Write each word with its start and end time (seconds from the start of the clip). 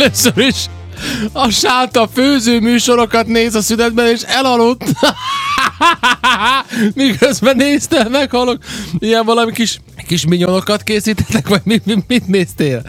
Először 0.00 0.38
is 0.38 0.64
a 1.32 1.50
sálta 1.50 2.08
főző 2.14 2.60
műsorokat 2.60 3.26
néz 3.26 3.54
a 3.54 3.60
szünetben, 3.60 4.06
és 4.06 4.22
elaludt. 4.22 4.84
Miközben 6.94 7.56
nézte, 7.56 8.08
meghalok. 8.08 8.58
Ilyen 8.98 9.24
valami 9.24 9.52
kis, 9.52 9.80
kis 10.06 10.26
minyonokat 10.26 10.82
készítettek, 10.82 11.48
vagy 11.48 11.60
mit, 11.64 11.86
mit, 11.86 12.08
mit 12.08 12.26
néztél? 12.26 12.82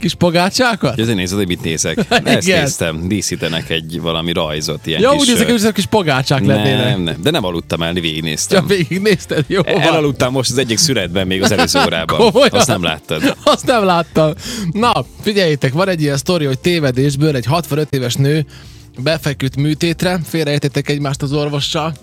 Kis 0.00 0.14
pogácsákat? 0.14 0.98
Azért 1.00 1.16
nézed, 1.16 1.36
hogy 1.36 1.46
mit 1.46 1.62
nézek. 1.62 1.98
Ezt 2.24 2.46
néztem. 2.46 3.08
Díszítenek 3.08 3.70
egy 3.70 4.00
valami 4.00 4.32
rajzot. 4.32 4.86
Ilyen 4.86 5.00
Ja, 5.00 5.10
kis, 5.10 5.20
úgy 5.20 5.26
nézek, 5.26 5.50
hogy 5.50 5.72
kis 5.72 5.86
pogácsák 5.86 6.44
lennének. 6.46 6.84
nem, 6.84 7.00
nem, 7.00 7.16
de 7.22 7.30
nem 7.30 7.44
aludtam 7.44 7.82
el, 7.82 7.92
Ja, 7.94 8.00
végignéztem. 8.00 8.66
végignézted, 8.66 9.44
jó 9.46 9.62
van. 9.62 9.80
Elaludtam 9.80 10.32
most 10.32 10.50
az 10.50 10.58
egyik 10.58 10.78
szünetben 10.78 11.26
még 11.26 11.42
az 11.42 11.52
előző 11.52 11.80
órában. 11.84 12.18
Komolyan? 12.18 12.48
Azt 12.52 12.68
nem 12.68 12.82
láttad. 12.82 13.36
Azt 13.44 13.66
nem 13.66 13.84
láttam. 13.84 14.32
Na, 14.72 15.04
figyeljétek, 15.22 15.72
van 15.72 15.88
egy 15.88 16.00
ilyen 16.02 16.16
sztori, 16.16 16.44
hogy 16.44 16.58
tévedésből 16.58 17.36
egy 17.36 17.46
65 17.46 17.94
éves 17.94 18.14
nő 18.14 18.44
befeküdt 18.98 19.56
műtétre, 19.56 20.20
félreértettek 20.24 20.88
egymást 20.88 21.22
az 21.22 21.32
orvossal, 21.32 21.94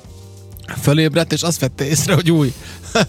fölébredt, 0.81 1.33
és 1.33 1.41
azt 1.41 1.59
vette 1.59 1.85
észre, 1.87 2.13
hogy 2.13 2.31
új 2.31 2.53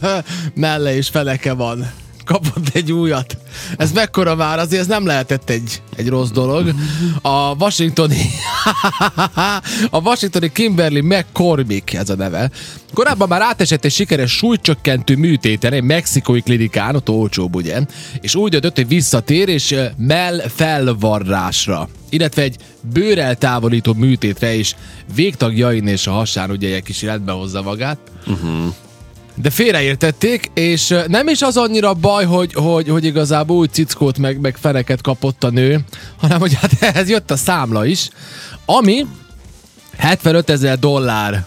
melle 0.55 0.97
és 0.97 1.09
feleke 1.09 1.53
van. 1.53 1.91
Kapott 2.25 2.69
egy 2.73 2.93
újat. 2.93 3.37
Ez 3.77 3.93
mekkora 3.93 4.35
már, 4.35 4.59
azért 4.59 4.81
ez 4.81 4.87
nem 4.87 5.07
lehetett 5.07 5.51
egy, 5.51 5.83
egy 5.97 6.09
rossz 6.09 6.31
dolog. 6.31 6.75
A 7.23 7.55
washingtoni 7.55 8.31
a 9.91 10.01
washingtoni 10.01 10.53
Kimberly 10.53 11.01
McCormick 11.01 11.93
ez 11.93 12.11
a 12.11 12.15
neve. 12.15 12.51
Korábban 12.95 13.29
már 13.29 13.43
átesett 13.43 13.85
egy 13.85 13.93
sikeres 13.93 14.33
súlycsökkentő 14.33 15.17
műtéten 15.17 15.73
egy 15.73 15.83
mexikói 15.83 16.41
klinikán, 16.41 16.95
ott 16.95 17.09
olcsóbb 17.09 17.55
ugye, 17.55 17.81
és 18.21 18.35
úgy 18.35 18.51
döntött, 18.51 18.77
hogy 18.77 18.89
visszatér, 18.89 19.49
és 19.49 19.71
ö, 19.71 19.85
mell 19.97 20.41
felvarrásra 20.49 21.89
illetve 22.13 22.43
egy 22.43 22.57
bőreltávolító 22.93 23.93
műtétre 23.93 24.55
is 24.55 24.77
végtagjain 25.15 25.87
és 25.87 26.07
a 26.07 26.11
hasán 26.11 26.51
ugye 26.51 26.75
egy 26.75 26.83
kis 26.83 27.03
rendbe 27.03 27.33
hozza 27.33 27.63
magát. 27.63 27.99
De 29.35 29.51
félreértették, 29.51 30.51
és 30.55 30.95
nem 31.07 31.29
is 31.29 31.43
az 31.43 31.57
annyira 31.57 31.95
baj, 31.95 32.25
hogy, 32.25 32.55
hogy, 32.55 32.89
hogy 32.89 33.05
igazából 33.05 33.57
úgy 33.57 33.73
cickót 33.73 34.19
meg, 34.19 34.41
meg 34.41 34.57
feneket 34.57 35.01
kapott 35.01 35.45
a 35.45 35.51
nő, 35.51 35.85
hanem 36.17 36.41
hogy 36.41 36.55
hát 36.55 36.73
ehhez 36.95 37.09
jött 37.09 37.31
a 37.31 37.37
számla 37.37 37.85
is, 37.87 38.09
ami 38.65 39.07
75 39.97 40.51
ezer 40.51 40.79
dollár 40.79 41.45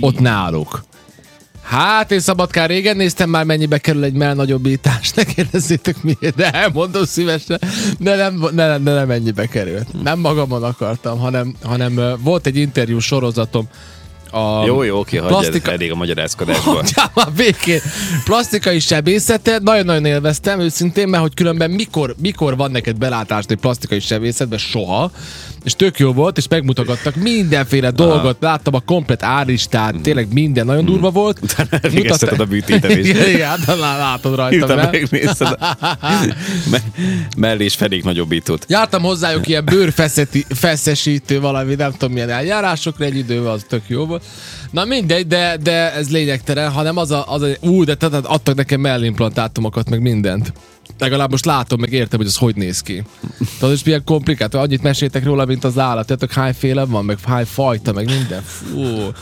ott 0.00 0.20
náluk. 0.20 0.84
Hát 1.64 2.12
én 2.12 2.20
Szabadkán 2.20 2.66
régen 2.66 2.96
néztem 2.96 3.30
már 3.30 3.44
mennyibe 3.44 3.78
kerül 3.78 4.04
egy 4.04 4.12
mell 4.12 4.34
nagyobbítás, 4.34 5.12
ne 5.12 5.24
kérdezzétek 5.24 6.02
miért, 6.02 6.36
de 6.36 6.50
elmondom 6.50 7.04
szívesen, 7.04 7.58
de 7.98 8.16
nem, 8.16 8.48
ne, 8.52 8.66
ne, 8.66 8.76
ne, 8.78 8.94
nem 8.94 9.06
mennyibe 9.06 9.46
került. 9.46 10.02
Nem 10.02 10.18
magamon 10.18 10.62
akartam, 10.62 11.18
hanem, 11.18 11.54
hanem 11.62 12.00
volt 12.22 12.46
egy 12.46 12.56
interjú 12.56 12.98
sorozatom, 12.98 13.68
a 14.34 14.64
Jó, 14.66 14.82
jó, 14.82 14.98
oké, 14.98 15.18
plastika- 15.18 15.72
elég 15.72 15.92
a 15.92 15.94
magyarázkodásból. 15.94 16.74
Hagyjál 16.74 17.10
már 17.14 17.32
békén. 17.36 17.80
Plastikai 18.24 18.78
sebészete, 18.80 19.58
nagyon-nagyon 19.62 20.04
élveztem 20.04 20.60
őszintén, 20.60 21.08
mert 21.08 21.22
hogy 21.22 21.34
különben 21.34 21.70
mikor, 21.70 22.14
mikor 22.20 22.56
van 22.56 22.70
neked 22.70 22.96
belátásd 22.96 23.50
egy 23.50 23.58
plastikai 23.58 24.00
sebészetben, 24.00 24.58
soha, 24.58 25.10
és 25.64 25.74
tök 25.76 25.98
jó 25.98 26.12
volt, 26.12 26.36
és 26.36 26.48
megmutogattak 26.48 27.14
mindenféle 27.14 27.90
dolgot, 27.90 28.36
láttam 28.40 28.74
a 28.74 28.80
komplet 28.80 29.22
áristát, 29.22 29.94
tényleg 30.02 30.32
minden 30.32 30.66
nagyon 30.66 30.84
durva 30.84 31.10
volt. 31.10 31.38
Utána 31.42 31.68
elvégezteted 31.82 32.40
a 32.40 32.46
műtétet 32.48 32.90
is. 32.96 33.08
Igen, 33.14 33.28
igen, 33.28 33.48
hát 33.48 33.66
lá- 33.66 33.98
látod 33.98 34.48
Hirtelen 34.48 34.76
nem? 34.76 34.90
megnézted. 34.90 35.58
Me- 36.70 36.82
mellé 37.36 37.64
és 37.64 37.74
felék 37.74 38.04
nagyobbítót. 38.04 38.64
Jártam 38.68 39.02
hozzájuk 39.02 39.48
ilyen 39.48 39.64
bőrfeszesítő 39.64 41.40
valami, 41.40 41.74
nem 41.74 41.92
tudom 41.92 42.12
milyen 42.12 42.30
eljárásokra 42.30 43.04
egy 43.04 43.16
idővel, 43.16 43.52
az 43.52 43.64
tök 43.68 43.82
jó 43.86 44.06
volt. 44.06 44.24
Na 44.70 44.84
mindegy, 44.84 45.26
de, 45.26 45.56
de 45.62 45.92
ez 45.94 46.10
lényegtelen, 46.10 46.70
hanem 46.70 46.96
az 46.96 47.10
a, 47.10 47.32
az 47.32 47.42
a 47.42 47.46
ú, 47.60 47.84
de 47.84 47.94
tehát 47.94 48.26
adtak 48.26 48.54
nekem 48.54 48.80
mellimplantátumokat, 48.80 49.90
meg 49.90 50.00
mindent. 50.00 50.52
Legalább 50.98 51.30
most 51.30 51.44
látom, 51.44 51.80
meg 51.80 51.92
értem, 51.92 52.18
hogy 52.18 52.28
az 52.28 52.36
hogy 52.36 52.56
néz 52.56 52.80
ki. 52.80 53.02
Tudod, 53.58 53.74
és 53.74 53.84
milyen 53.84 54.04
komplikált, 54.04 54.54
annyit 54.54 54.82
meséltek 54.82 55.24
róla, 55.24 55.44
mint 55.44 55.64
az 55.64 55.78
állat. 55.78 56.06
Tudjátok, 56.06 56.32
hány 56.32 56.54
féle 56.54 56.84
van, 56.84 57.04
meg 57.04 57.18
hány 57.20 57.44
fajta, 57.44 57.92
meg 57.92 58.06
minden. 58.06 58.42
Fú. 58.42 59.12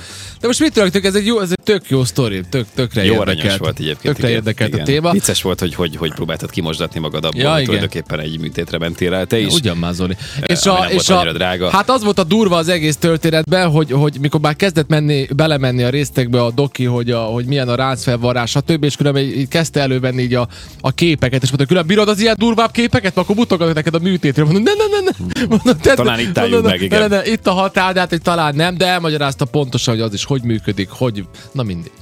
De 0.43 0.49
most 0.49 0.61
mit 0.61 0.73
tudok, 0.73 1.05
ez 1.05 1.15
egy, 1.15 1.27
jó, 1.27 1.41
ez 1.41 1.51
egy 1.51 1.65
tök 1.65 1.89
jó 1.89 2.05
sztori, 2.05 2.41
tök, 2.49 2.67
tökre 2.75 3.05
Jó 3.05 3.15
érdekelt. 3.15 3.59
volt 3.59 3.79
egyébként. 3.79 4.15
Tökre 4.15 4.29
igen, 4.29 4.39
érdekelt 4.39 4.69
igen. 4.69 4.81
a 4.81 4.85
téma. 4.85 5.11
Vicces 5.11 5.43
volt, 5.43 5.61
hogy, 5.61 5.75
hogy 5.75 5.97
hogy 5.97 6.15
próbáltad 6.15 6.51
kimosdatni 6.51 7.01
magad 7.01 7.25
abból, 7.25 7.41
Ja, 7.41 7.53
hogy 7.53 7.65
tulajdonképpen 7.65 8.21
egy 8.21 8.41
műtétre 8.41 8.79
mentél 8.79 9.15
el 9.15 9.27
te 9.27 9.39
is. 9.39 9.55
Ugyan 9.55 9.77
már, 9.77 9.93
Zoli. 9.93 10.17
És, 10.47 10.63
ami 10.63 10.81
a, 10.81 10.91
és 10.91 11.09
annyira 11.09 11.33
drága. 11.33 11.71
Hát 11.71 11.91
az 11.91 12.03
volt 12.05 12.19
a 12.19 12.25
durva 12.25 12.57
az 12.57 12.69
egész 12.69 12.97
történetben, 12.97 13.71
hogy, 13.71 13.91
hogy 13.91 14.17
mikor 14.21 14.41
már 14.41 14.57
kezdett 14.57 14.89
menni, 14.89 15.27
belemenni 15.37 15.83
a 15.83 15.89
résztekbe 15.89 16.43
a 16.43 16.51
doki, 16.51 16.85
hogy, 16.85 17.11
a, 17.11 17.21
hogy 17.21 17.45
milyen 17.45 17.69
a 17.69 17.75
ráncfelvarrás, 17.75 18.51
stb. 18.51 18.85
És 18.85 18.97
különben 18.97 19.23
így 19.23 19.49
kezdte 19.49 19.81
elővenni 19.81 20.23
így 20.23 20.35
a, 20.35 20.49
a 20.81 20.93
képeket, 20.93 21.43
és 21.43 21.51
mondta, 21.63 21.67
különben 21.67 21.87
bírod 21.87 22.09
az 22.09 22.21
ilyen 22.21 22.35
durvább 22.39 22.71
képeket, 22.71 23.17
akkor 23.17 23.37
mutogatok 23.37 23.75
neked 23.75 23.95
a 23.95 23.99
műtétre. 23.99 24.45
Mondom, 24.45 24.63
ne, 24.63 24.73
ne, 24.73 24.85
ne, 24.85 25.11
ne. 25.11 25.47
Mondom, 25.49 25.77
tedd- 25.81 25.97
Talán 25.97 26.21
itt 26.21 26.39
álljunk 26.39 26.63
mondom, 26.63 26.71
meg, 26.71 26.83
igen. 26.83 27.01
Ne, 27.01 27.17
ne, 27.17 27.25
itt 27.27 27.47
a 27.47 27.53
határ, 27.53 27.95
de 27.95 28.01
hát 28.01 28.09
hogy 28.09 28.23
talán 28.23 28.55
nem, 28.55 28.77
de 28.77 28.87
elmagyarázta 28.87 29.45
pontosan, 29.45 29.95
hogy 29.95 30.03
az 30.03 30.13
is 30.15 30.25
hogy 30.25 30.43
működik, 30.43 30.89
hogy, 30.91 31.25
na 31.53 31.63
mindegy. 31.63 31.93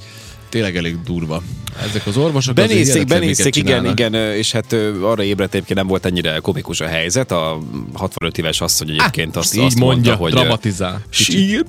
Tényleg 0.49 0.77
elég 0.77 1.01
durva. 1.05 1.41
Ezek 1.89 2.07
az 2.07 2.17
orvosok 2.17 2.55
Benézték, 2.55 3.05
benézték, 3.05 3.55
igen, 3.55 3.85
igen, 3.85 4.13
és 4.13 4.51
hát 4.51 4.75
arra 5.01 5.23
ébredt 5.23 5.53
egyébként 5.53 5.79
nem 5.79 5.87
volt 5.87 6.05
ennyire 6.05 6.37
komikus 6.37 6.79
a 6.81 6.85
helyzet. 6.85 7.31
A 7.31 7.57
65 7.93 8.37
éves 8.37 8.61
asszony 8.61 8.89
egyébként 8.89 9.35
azt, 9.35 9.55
így 9.55 9.63
azt 9.63 9.79
mondja, 9.79 10.09
mondta, 10.09 10.23
hogy 10.23 10.31
dramatizál. 10.31 11.01
Sír. 11.09 11.65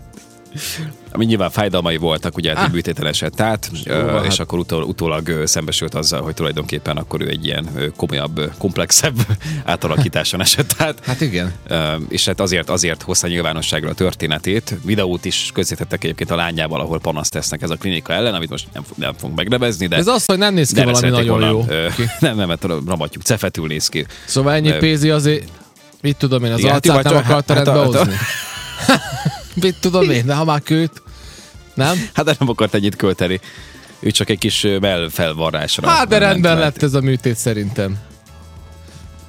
Ami 1.15 1.25
nyilván 1.25 1.51
fájdalmai 1.51 1.97
voltak, 1.97 2.37
ugye 2.37 2.55
hát 2.57 2.67
egy 2.67 2.73
műtéten 2.73 3.07
esett 3.07 3.41
át, 3.41 3.71
ö, 3.85 4.11
hát. 4.11 4.25
és 4.25 4.39
akkor 4.39 4.59
utól, 4.59 4.83
utólag 4.83 5.43
szembesült 5.45 5.95
azzal, 5.95 6.23
hogy 6.23 6.35
tulajdonképpen 6.35 6.97
akkor 6.97 7.21
ő 7.21 7.29
egy 7.29 7.45
ilyen 7.45 7.93
komolyabb, 7.97 8.53
komplexebb 8.59 9.15
átalakításon 9.65 10.41
esett 10.41 10.75
át. 10.79 10.99
Hát 11.05 11.21
igen. 11.21 11.53
És 12.09 12.25
hát 12.25 12.41
azért, 12.41 12.71
azért 12.71 13.03
hozta 13.03 13.27
nyilvánosságra 13.29 13.89
a 13.91 13.95
történetét. 13.95 14.75
Videót 14.85 15.25
is 15.25 15.51
közzétettek 15.55 16.05
egyébként 16.05 16.31
a 16.31 16.37
lányával, 16.37 16.81
ahol 16.81 17.01
panaszt 17.01 17.33
tesznek 17.33 17.63
ez 17.63 17.71
a 17.71 17.77
klinika 17.77 18.13
ellen, 18.13 18.35
amit 18.35 18.51
most 18.51 18.67
nem, 18.73 18.83
nem 18.95 19.13
fogunk 19.19 19.37
megnevezni, 19.39 19.87
de 19.87 19.97
Ez 19.97 20.07
az, 20.07 20.25
hogy 20.25 20.39
nem 20.39 20.55
néz 20.55 20.73
ki 20.73 20.83
valami 20.85 21.09
nagyon 21.09 21.41
jó. 21.41 21.57
volna, 21.57 21.73
ö, 21.73 21.87
Nem, 22.19 22.37
nem, 22.37 22.49
mert 22.49 22.63
rabatjuk, 22.65 23.23
cefetül 23.23 23.67
néz 23.67 23.89
ki. 23.89 24.07
Szóval 24.25 24.53
ennyi 24.53 24.73
pénzi 24.73 25.11
azért, 25.11 25.49
mit 26.01 26.17
tudom 26.17 26.45
én, 26.45 26.53
az 26.53 26.59
Igen, 26.59 26.75
arcát 26.75 26.95
hát 26.97 27.05
jó, 27.05 27.11
nem 27.13 27.23
hát- 27.23 27.31
akarta 27.33 27.55
hát 27.55 27.65
rendbe 27.65 27.83
hát 27.83 27.95
hozni? 27.95 28.15
Mit 29.55 29.77
tudom 29.81 30.11
én, 30.11 30.27
de 30.27 30.35
ha 30.35 30.45
már 30.45 30.63
kőt, 30.63 31.03
nem? 31.75 32.09
Hát 32.15 32.25
de 32.25 32.35
nem 32.39 32.49
akart 32.49 32.75
ennyit 32.75 32.97
költeni. 32.97 33.41
Ő 34.01 34.11
csak 34.11 34.31
egy 34.31 34.39
kis 34.39 34.65
ö, 34.65 35.07
felvarrásra. 35.11 35.89
Hát 35.89 36.09
de 36.09 36.19
rendben 36.19 36.55
le. 36.55 36.61
lett 36.61 36.83
ez 36.83 36.95
a 36.95 37.01
műtét 37.01 37.37
szerintem. 37.37 37.97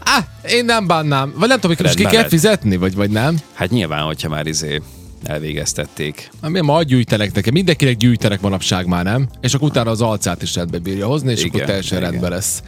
Ah, 0.05 0.51
én 0.51 0.65
nem 0.65 0.87
bánnám. 0.87 1.33
Vagy 1.37 1.47
nem 1.47 1.59
tudom, 1.59 1.75
hogy 1.75 1.85
most 1.85 1.97
ki 1.97 2.15
kell 2.15 2.27
fizetni, 2.27 2.77
vagy, 2.77 2.95
vagy 2.95 3.09
nem. 3.09 3.37
Hát 3.53 3.69
nyilván, 3.69 4.03
hogyha 4.03 4.29
már 4.29 4.47
izé 4.47 4.81
elvégeztették. 5.23 6.29
Hát 6.41 6.51
miért 6.51 6.65
ma 6.65 6.83
gyűjtenek 6.83 7.33
nekem? 7.33 7.53
Mindenkinek 7.53 7.97
gyűjtenek 7.97 8.41
manapság 8.41 8.85
már, 8.85 9.03
nem? 9.03 9.27
És 9.41 9.53
akkor 9.53 9.69
utána 9.69 9.89
az 9.89 10.01
alcát 10.01 10.41
is 10.41 10.55
rendbe 10.55 10.77
bírja 10.77 11.07
hozni, 11.07 11.31
és 11.31 11.39
Igen, 11.39 11.51
akkor 11.53 11.65
teljesen 11.65 11.97
igen. 11.97 12.09
rendben 12.09 12.31
lesz. 12.31 12.63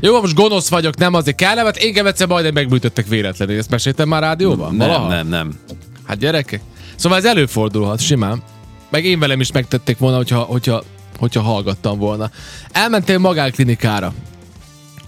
Jó, 0.00 0.20
most 0.20 0.34
gonosz 0.34 0.68
vagyok, 0.68 0.96
nem 0.96 1.14
azért 1.14 1.36
kell, 1.36 1.54
mert 1.54 1.76
engem 1.76 2.06
egyszer 2.06 2.26
majdnem 2.26 2.52
megbűtöttek 2.54 3.06
véletlenül. 3.06 3.58
Ezt 3.58 3.70
meséltem 3.70 4.08
már 4.08 4.22
rádióban? 4.22 4.74
Nem, 4.74 4.88
Valaha? 4.88 5.08
nem, 5.08 5.28
nem. 5.28 5.58
Hát 6.06 6.18
gyerekek. 6.18 6.60
Szóval 6.98 7.18
ez 7.18 7.24
előfordulhat, 7.24 8.00
simán. 8.00 8.42
Meg 8.90 9.04
én 9.04 9.18
velem 9.18 9.40
is 9.40 9.52
megtették 9.52 9.98
volna, 9.98 10.16
hogyha, 10.16 10.40
hogyha, 10.40 10.82
hogyha 11.18 11.40
hallgattam 11.40 11.98
volna. 11.98 12.30
Elmentél 12.72 13.18
magánklinikára. 13.18 14.14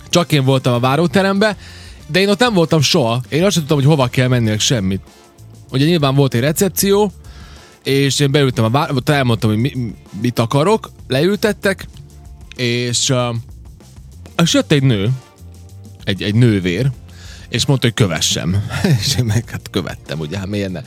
Csak 0.08 0.32
én 0.32 0.44
voltam 0.44 0.72
a 0.72 0.80
váróterembe, 0.80 1.56
de 2.06 2.20
én 2.20 2.28
ott 2.28 2.38
nem 2.38 2.54
voltam 2.54 2.80
soha. 2.80 3.20
Én 3.28 3.44
azt 3.44 3.52
sem 3.52 3.60
tudtam, 3.60 3.78
hogy 3.78 3.86
hova 3.86 4.06
kell 4.06 4.28
menniek 4.28 4.60
semmit. 4.60 5.00
Ugye 5.72 5.84
nyilván 5.84 6.14
volt 6.14 6.34
egy 6.34 6.40
recepció, 6.40 7.12
és 7.82 8.20
én 8.20 8.30
beültem 8.30 8.64
a 8.64 8.70
vár... 8.70 8.90
elmondtam, 9.04 9.50
hogy 9.50 9.58
mi, 9.58 9.94
mit 10.20 10.38
akarok, 10.38 10.90
leültettek, 11.08 11.86
és, 12.56 13.08
uh, 13.08 13.34
és 14.42 14.54
jött 14.54 14.72
egy 14.72 14.82
nő, 14.82 15.10
egy, 16.04 16.22
egy 16.22 16.34
nővér, 16.34 16.90
és 17.50 17.66
mondta, 17.66 17.86
hogy 17.86 17.96
kövessem. 17.96 18.64
és 19.00 19.16
én 19.18 19.24
meg 19.24 19.50
hát 19.50 19.70
követtem, 19.70 20.18
ugye, 20.18 20.38
hát 20.38 20.46
miért 20.46 20.72
ne. 20.72 20.82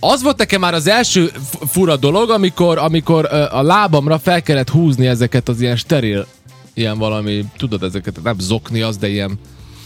Az 0.00 0.22
volt 0.22 0.38
nekem 0.38 0.60
már 0.60 0.74
az 0.74 0.86
első 0.86 1.32
fura 1.68 1.96
dolog, 1.96 2.30
amikor, 2.30 2.78
amikor 2.78 3.24
a 3.50 3.62
lábamra 3.62 4.18
fel 4.18 4.42
kellett 4.42 4.70
húzni 4.70 5.06
ezeket 5.06 5.48
az 5.48 5.60
ilyen 5.60 5.76
steril, 5.76 6.26
ilyen 6.74 6.98
valami, 6.98 7.44
tudod, 7.56 7.82
ezeket, 7.82 8.22
nem 8.22 8.38
zokni 8.38 8.80
az, 8.80 8.96
de 8.96 9.08
ilyen 9.08 9.38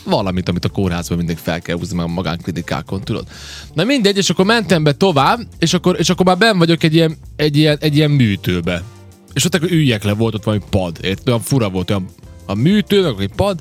valamit, 0.04 0.48
amit 0.48 0.64
a 0.64 0.68
kórházban 0.68 1.18
mindig 1.18 1.36
fel 1.36 1.60
kell 1.60 1.76
húzni, 1.76 1.96
meg 1.96 2.04
a 2.04 2.08
magánklinikákon, 2.08 3.00
tudod. 3.00 3.26
Na 3.74 3.84
mindegy, 3.84 4.16
és 4.16 4.30
akkor 4.30 4.44
mentem 4.44 4.82
be 4.82 4.92
tovább, 4.92 5.40
és 5.58 5.74
akkor, 5.74 5.96
és 5.98 6.10
akkor 6.10 6.26
már 6.26 6.38
ben 6.38 6.58
vagyok 6.58 6.82
egy 6.82 6.94
ilyen, 6.94 7.16
egy 7.36 7.56
ilyen, 7.56 7.78
egy 7.80 7.96
ilyen 7.96 8.10
műtőbe. 8.10 8.82
És 9.32 9.44
ott 9.44 9.54
akkor 9.54 9.70
üljek 9.70 10.04
le, 10.04 10.12
volt 10.12 10.34
ott 10.34 10.44
valami 10.44 10.62
pad, 10.70 10.98
érted? 11.02 11.28
Olyan 11.28 11.40
fura 11.40 11.70
volt, 11.70 11.90
olyan 11.90 12.08
a 12.46 12.54
műtő, 12.54 13.02
meg 13.02 13.14
egy 13.20 13.32
pad, 13.36 13.60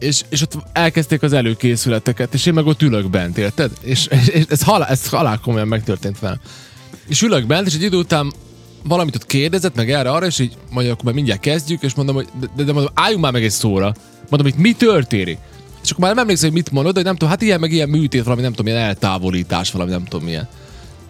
és, 0.00 0.22
és 0.28 0.42
ott 0.42 0.56
elkezdték 0.72 1.22
az 1.22 1.32
előkészületeket, 1.32 2.34
és 2.34 2.46
én 2.46 2.54
meg 2.54 2.66
ott 2.66 2.82
ülök 2.82 3.10
bent, 3.10 3.38
érted? 3.38 3.70
És, 3.80 4.06
és, 4.06 4.28
és 4.28 4.44
ez, 4.48 4.62
halál, 4.62 4.88
ez 4.88 5.08
halál 5.08 5.38
komolyan 5.38 5.68
megtörtént 5.68 6.18
velem. 6.18 6.40
És 7.08 7.22
ülök 7.22 7.46
bent, 7.46 7.66
és 7.66 7.74
egy 7.74 7.82
idő 7.82 7.96
után 7.96 8.32
valamit 8.84 9.14
ott 9.14 9.26
kérdezett, 9.26 9.74
meg 9.74 9.90
erre 9.90 10.10
arra, 10.10 10.26
és 10.26 10.38
így 10.38 10.56
mondja, 10.70 10.92
akkor 10.92 11.04
már 11.04 11.14
mindjárt 11.14 11.40
kezdjük, 11.40 11.82
és 11.82 11.94
mondom, 11.94 12.14
hogy 12.14 12.28
de, 12.56 12.62
de 12.64 12.72
mondom, 12.72 12.92
álljunk 12.94 13.22
már 13.22 13.32
meg 13.32 13.44
egy 13.44 13.50
szóra. 13.50 13.94
Mondom, 14.28 14.52
hogy 14.52 14.62
mi 14.62 14.72
történik? 14.72 15.38
És 15.82 15.90
akkor 15.90 16.04
már 16.04 16.14
nem 16.14 16.22
emlékszem, 16.22 16.50
hogy 16.50 16.58
mit 16.58 16.70
mondod, 16.70 16.94
de 16.94 17.02
nem 17.02 17.12
tudom, 17.12 17.28
hát 17.28 17.42
ilyen 17.42 17.60
meg 17.60 17.72
ilyen 17.72 17.88
műtét, 17.88 18.22
valami 18.22 18.42
nem 18.42 18.50
tudom, 18.50 18.66
ilyen 18.66 18.86
eltávolítás, 18.86 19.70
valami 19.70 19.90
nem 19.90 20.04
tudom 20.04 20.26
milyen. 20.26 20.48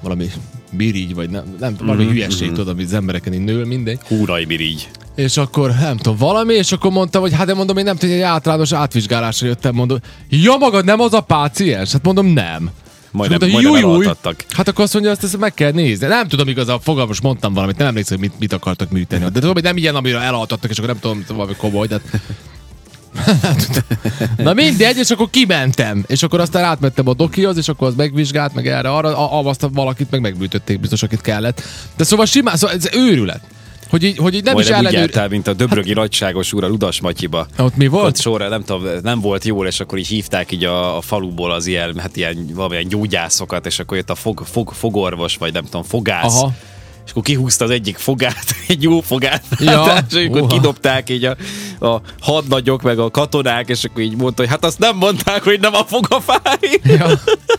Valami 0.03 0.31
birigy, 0.71 1.15
vagy 1.15 1.31
nem, 1.31 1.57
nem 1.59 1.71
tudom, 1.71 1.87
valami 1.87 2.05
mm-hmm. 2.05 2.13
hülyeség, 2.13 2.49
tudod, 2.49 2.69
amit 2.69 2.87
az 2.87 2.93
embereken 2.93 3.33
így 3.33 3.45
nő, 3.45 3.65
mindegy. 3.65 3.99
Húraj 4.07 4.45
mirigy. 4.45 4.89
És 5.15 5.37
akkor 5.37 5.71
nem 5.81 5.97
tudom, 5.97 6.17
valami, 6.17 6.55
és 6.55 6.73
akkor 6.73 6.91
mondtam, 6.91 7.21
hogy 7.23 7.33
hát 7.35 7.47
de 7.47 7.55
mondom, 7.55 7.77
én 7.77 7.85
nem 7.85 7.97
tudom, 7.97 8.15
egy 8.15 8.21
általános 8.23 8.73
átvizsgálásra 8.73 9.47
jöttem, 9.47 9.75
mondom, 9.75 9.99
ja 10.29 10.57
magad 10.57 10.85
nem 10.85 11.01
az 11.01 11.13
a 11.15 11.21
páciens? 11.21 11.93
Hát 11.93 12.05
mondom, 12.05 12.27
nem. 12.27 12.71
Majdnem, 13.13 13.39
majdnem 13.39 13.71
mondta, 13.71 13.79
"Júj, 13.89 13.95
júj." 13.95 14.05
elaltattak. 14.05 14.45
Hát 14.57 14.69
akkor 14.69 14.85
azt 14.85 14.93
mondja, 14.93 15.11
azt, 15.11 15.25
ezt 15.25 15.39
meg 15.39 15.55
kell 15.55 15.71
nézni. 15.73 16.07
Nem 16.07 16.29
tudom 16.29 16.49
igazán, 16.49 16.81
fogalmas 16.81 17.21
mondtam 17.21 17.53
valamit, 17.55 17.77
nem 17.77 17.87
emlékszem, 17.87 18.19
hogy 18.19 18.29
mit, 18.29 18.39
mit 18.39 18.53
akartak 18.53 18.91
műteni. 18.91 19.25
De 19.25 19.31
tudom, 19.33 19.53
hogy 19.53 19.63
nem 19.63 19.77
ilyen, 19.77 19.95
amire 19.95 20.19
elaltattak, 20.21 20.71
és 20.71 20.77
akkor 20.77 20.89
nem 20.91 20.99
tudom, 21.01 21.25
valami 21.37 21.55
komoly. 21.57 21.87
De... 21.87 22.01
Na 24.37 24.53
mindegy, 24.55 24.97
és 24.99 25.11
akkor 25.11 25.31
kimentem. 25.31 26.05
És 26.07 26.23
akkor 26.23 26.41
aztán 26.41 26.65
átmentem 26.65 27.09
a 27.09 27.15
dokihoz, 27.15 27.57
és 27.57 27.69
akkor 27.69 27.89
az 27.89 27.95
megvizsgált, 27.95 28.55
meg 28.55 28.67
erre, 28.67 28.91
arra, 28.91 29.17
a- 29.17 29.39
a- 29.41 29.49
azt 29.49 29.67
valakit 29.73 30.11
meg 30.11 30.21
megműtötték 30.21 30.81
biztos, 30.81 31.03
akit 31.03 31.21
kellett. 31.21 31.63
De 31.97 32.05
szóval 32.05 32.27
simán, 32.27 32.57
szóval 32.57 32.77
ez 32.77 32.89
őrület. 32.95 33.41
Hogy 33.91 34.03
így, 34.03 34.17
hogy 34.17 34.35
így 34.35 34.45
nem 34.45 34.55
Majdnem 34.55 34.75
is 34.75 34.81
úgy 34.81 34.87
ellenőr... 34.87 35.09
jártál, 35.09 35.29
mint 35.29 35.47
a 35.47 35.53
Döbrögi 35.53 35.93
nagyságos 35.93 36.53
úr 36.53 36.65
a 36.65 36.69
Ludas 36.69 37.01
Matyiba. 37.01 37.47
Ott 37.59 37.77
mi 37.77 37.87
volt? 37.87 38.07
Ott 38.07 38.21
sorra, 38.21 38.49
nem 38.49 38.65
tudom, 38.65 38.89
nem 39.03 39.21
volt 39.21 39.45
jól, 39.45 39.67
és 39.67 39.81
akkor 39.81 39.99
így 39.99 40.07
hívták 40.07 40.53
így 40.53 40.65
a, 40.65 40.97
a 40.97 41.01
faluból 41.01 41.53
az 41.53 41.67
ilyen, 41.67 41.99
hát 41.99 42.17
ilyen 42.17 42.51
valamilyen 42.55 42.89
gyógyászokat, 42.89 43.67
és 43.67 43.79
akkor 43.79 43.97
jött 43.97 44.11
a 44.11 44.15
fog, 44.15 44.43
fog, 44.51 44.73
fogorvos, 44.73 45.37
vagy 45.37 45.53
nem 45.53 45.65
tudom, 45.65 45.83
fogász. 45.83 46.35
Aha. 46.37 46.53
És 47.05 47.11
akkor 47.11 47.23
kihúzta 47.23 47.65
az 47.65 47.71
egyik 47.71 47.97
fogát, 47.97 48.45
egy 48.69 48.83
jó 48.83 49.01
fogát, 49.01 49.43
Ja. 49.59 49.83
hát, 49.85 50.13
és 50.13 50.27
akkor 50.27 50.41
Uha. 50.41 50.51
kidobták 50.55 51.11
így 51.11 51.25
a, 51.25 51.37
a 51.87 52.01
hadnagyok, 52.21 52.83
meg 52.83 52.99
a 52.99 53.11
katonák, 53.11 53.69
és 53.69 53.85
akkor 53.85 54.03
így 54.03 54.17
mondta, 54.17 54.43
hogy 54.43 54.51
hát 54.51 54.65
azt 54.65 54.79
nem 54.79 54.97
mondták, 54.97 55.43
hogy 55.43 55.61
nem 55.61 55.75
a 55.75 55.85
foga 55.85 56.21
fáj. 56.21 56.81
Ja, 56.83 57.09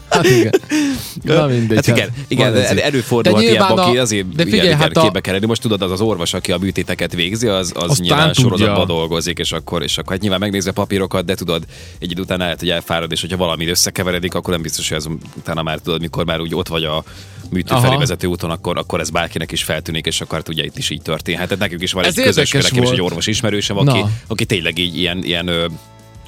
hát 0.10 0.26
igen. 0.26 0.52
Na 1.24 1.48
mindegy. 1.48 1.76
Hát 1.76 1.98
igen, 1.98 2.10
igen 2.28 2.56
ez 2.56 2.64
el- 2.70 2.74
így. 2.76 2.80
előfordulhat 2.80 3.42
ilyen, 3.42 3.54
nyilván 3.54 3.78
aki 3.78 3.98
a- 3.98 4.02
azért 4.02 4.36
de 4.36 4.44
figyelj, 4.44 4.66
igen, 4.68 4.78
hát 4.78 4.98
a- 4.98 5.02
képbe 5.02 5.20
kell 5.22 5.34
lenni. 5.34 5.46
Most 5.46 5.62
tudod, 5.62 5.82
az 5.82 5.92
az 5.92 6.02
orvos, 6.02 6.34
aki 6.34 6.52
a 6.52 6.58
műtéteket 6.58 7.14
végzi, 7.14 7.48
az, 7.48 7.72
az 7.76 7.84
Aztán 7.90 7.98
nyilván 8.06 8.28
tudja. 8.28 8.42
sorozatban 8.44 8.88
dolgozik, 8.88 9.40
és 9.40 9.52
akkor, 9.52 9.84
és 9.84 9.98
akkor 9.98 10.12
hát 10.12 10.22
nyilván 10.22 10.40
megnézi 10.40 10.70
a 10.70 10.74
papírokat, 10.74 11.26
de 11.26 11.36
tudod, 11.36 11.64
egy 12.00 12.12
idő 12.12 12.22
után 12.22 12.38
lehet, 12.38 12.60
hogy 12.60 12.70
elfárad, 12.70 13.12
és 13.12 13.22
hogyha 13.22 13.38
valami 13.38 13.68
összekeveredik, 13.68 14.34
akkor 14.34 14.54
nem 14.54 14.62
biztos, 14.62 14.88
hogy 14.90 14.98
ez 14.98 15.06
utána 15.38 15.64
már 15.64 15.80
tudod, 15.80 16.02
mikor 16.02 16.26
már 16.26 16.40
úgy 16.42 16.56
ott 16.56 16.68
vagy 16.68 16.84
a 16.84 17.04
műtő 17.50 17.76
felé 17.82 17.96
vezető 17.96 18.28
úton, 18.28 18.50
akkor, 18.50 18.78
akkor 18.78 19.00
ez 19.00 19.10
bárkinek 19.10 19.52
is 19.52 19.64
feltűnik, 19.64 20.06
és 20.06 20.22
akkor 20.22 20.38
hát 20.38 20.50
ugye 20.50 20.64
itt 20.64 20.78
is 20.78 20.90
így 20.90 21.02
történhet. 21.02 21.48
Tehát 21.48 21.60
nekünk 21.64 21.82
is 21.82 21.92
van 21.92 22.04
Ez 22.04 22.18
egy 22.18 22.24
közös 22.26 22.52
nekem 22.52 22.84
is 22.84 22.90
egy 22.90 23.02
orvos 23.02 23.28
ismerősem, 23.28 23.78
aki, 23.78 24.00
Na. 24.00 24.10
aki 24.28 24.46
tényleg 24.46 24.78
így 24.78 24.98
ilyen, 24.98 25.24
ilyen 25.24 25.50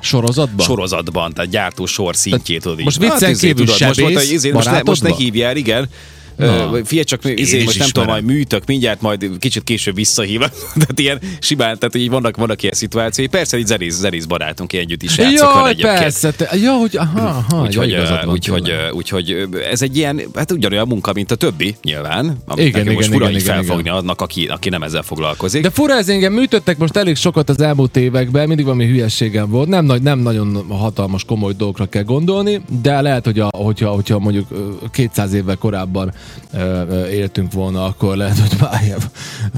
Sorozatban? 0.03 0.65
sorozatban, 0.65 1.33
tehát 1.33 1.51
gyártó 1.51 1.85
sor 1.85 2.15
szintjét 2.15 2.65
így. 2.65 2.83
most 2.83 2.97
viccen 2.97 3.29
izé, 3.29 3.47
kívül 3.47 3.65
tudod, 3.65 3.97
most, 3.97 4.31
izé, 4.31 4.51
most, 4.51 4.71
ne, 4.71 4.81
most 4.83 5.03
ne 5.03 5.15
hívjál, 5.15 5.55
igen. 5.55 5.89
Figyelj 6.83 7.03
csak, 7.03 7.21
izé, 7.25 7.63
most 7.63 7.79
nem 7.79 7.89
tudom, 7.89 8.07
majd 8.07 8.23
műtök, 8.23 8.65
mindjárt 8.65 9.01
majd 9.01 9.29
kicsit 9.39 9.63
később 9.63 9.95
visszahív. 9.95 10.39
Tehát 10.79 10.99
ilyen 10.99 11.19
simán, 11.39 11.79
tehát 11.79 11.95
így 11.95 12.09
vannak, 12.09 12.37
vannak 12.37 12.61
ilyen 12.61 12.73
szituációi. 12.73 13.27
Persze, 13.27 13.57
így 13.57 13.65
zenész, 13.65 13.95
zenész 13.95 14.25
barátunk, 14.25 14.73
ilyen 14.73 14.85
együtt 14.85 15.03
is 15.03 15.17
játszok 15.17 15.51
Jaj, 15.53 15.75
persze. 15.75 16.31
Te, 16.31 16.49
ja, 16.61 16.71
hogy, 16.71 16.97
aha, 16.97 17.19
aha, 17.19 17.61
Úgyhogy, 17.61 17.89
ja, 17.89 18.07
van, 18.09 18.33
úgyhogy, 18.33 18.73
úgyhogy 18.91 19.47
ez 19.71 19.81
egy 19.81 19.97
ilyen, 19.97 20.21
hát 20.35 20.51
ugyanolyan 20.51 20.87
munka, 20.87 21.13
mint 21.13 21.31
a 21.31 21.35
többi, 21.35 21.75
nyilván. 21.83 22.37
Amit 22.45 22.65
Igen, 22.65 22.79
nekünk 22.79 22.95
most 22.95 23.07
igen, 23.07 23.19
fura 23.19 23.29
igen, 23.29 23.41
igen, 23.41 23.55
felfogni 23.55 23.89
annak, 23.89 24.21
aki, 24.21 24.45
aki 24.45 24.69
nem 24.69 24.83
ezzel 24.83 25.01
foglalkozik. 25.01 25.61
De 25.61 25.69
fura 25.69 25.93
ez 25.93 26.09
engem 26.09 26.33
műtöttek 26.33 26.77
most 26.77 26.97
elég 26.97 27.15
sokat 27.15 27.49
az 27.49 27.61
elmúlt 27.61 27.97
években, 27.97 28.47
mindig 28.47 28.65
valami 28.65 28.85
hülyeségem 28.85 29.49
volt. 29.49 29.67
Nem, 29.67 29.85
nagy, 29.85 30.01
nem 30.01 30.19
nagyon 30.19 30.65
hatalmas, 30.69 31.23
komoly 31.23 31.53
dolgokra 31.57 31.85
kell 31.85 32.03
gondolni, 32.03 32.61
de 32.81 33.01
lehet, 33.01 33.25
hogy 33.25 33.39
a, 33.39 33.49
hogyha, 33.57 33.89
hogyha 33.89 34.19
mondjuk 34.19 34.47
ö, 34.51 34.69
200 34.91 35.33
évvel 35.33 35.57
korábban 35.57 36.13
éltünk 37.11 37.51
volna, 37.51 37.85
akkor 37.85 38.17
lehet, 38.17 38.37
hogy 38.37 38.67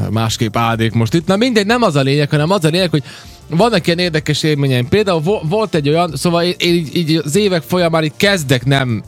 másképp 0.09 0.55
áldék 0.55 0.93
most 0.93 1.13
itt. 1.13 1.27
Na 1.27 1.35
mindegy, 1.35 1.65
nem 1.65 1.81
az 1.81 1.95
a 1.95 2.01
lényeg, 2.01 2.29
hanem 2.29 2.51
az 2.51 2.65
a 2.65 2.69
lényeg, 2.69 2.89
hogy 2.89 3.03
vannak 3.49 3.87
ilyen 3.87 3.99
érdekes 3.99 4.43
élményeim. 4.43 4.87
Például 4.87 5.21
vo- 5.21 5.43
volt 5.49 5.75
egy 5.75 5.89
olyan, 5.89 6.15
szóval 6.15 6.43
én, 6.43 6.73
így, 6.73 6.95
így 6.95 7.15
az 7.15 7.35
évek 7.35 7.61
folyamán 7.61 8.03
így 8.03 8.13
kezdek 8.17 8.65
nem 8.65 9.03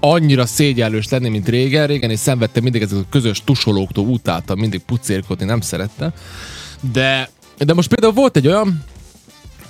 annyira 0.00 0.46
szégyellős 0.46 1.08
lenni, 1.08 1.28
mint 1.28 1.48
régen. 1.48 1.86
Régen 1.86 2.10
és 2.10 2.18
szenvedtem 2.18 2.62
mindig 2.62 2.82
ezek 2.82 2.98
a 2.98 3.04
közös 3.10 3.44
tusolóktól, 3.44 4.06
utáltam, 4.06 4.58
mindig 4.58 4.80
pucérkodni, 4.80 5.44
nem 5.44 5.60
szerettem. 5.60 6.12
De, 6.92 7.30
de 7.58 7.74
most 7.74 7.88
például 7.88 8.12
volt 8.12 8.36
egy 8.36 8.46
olyan, 8.46 8.84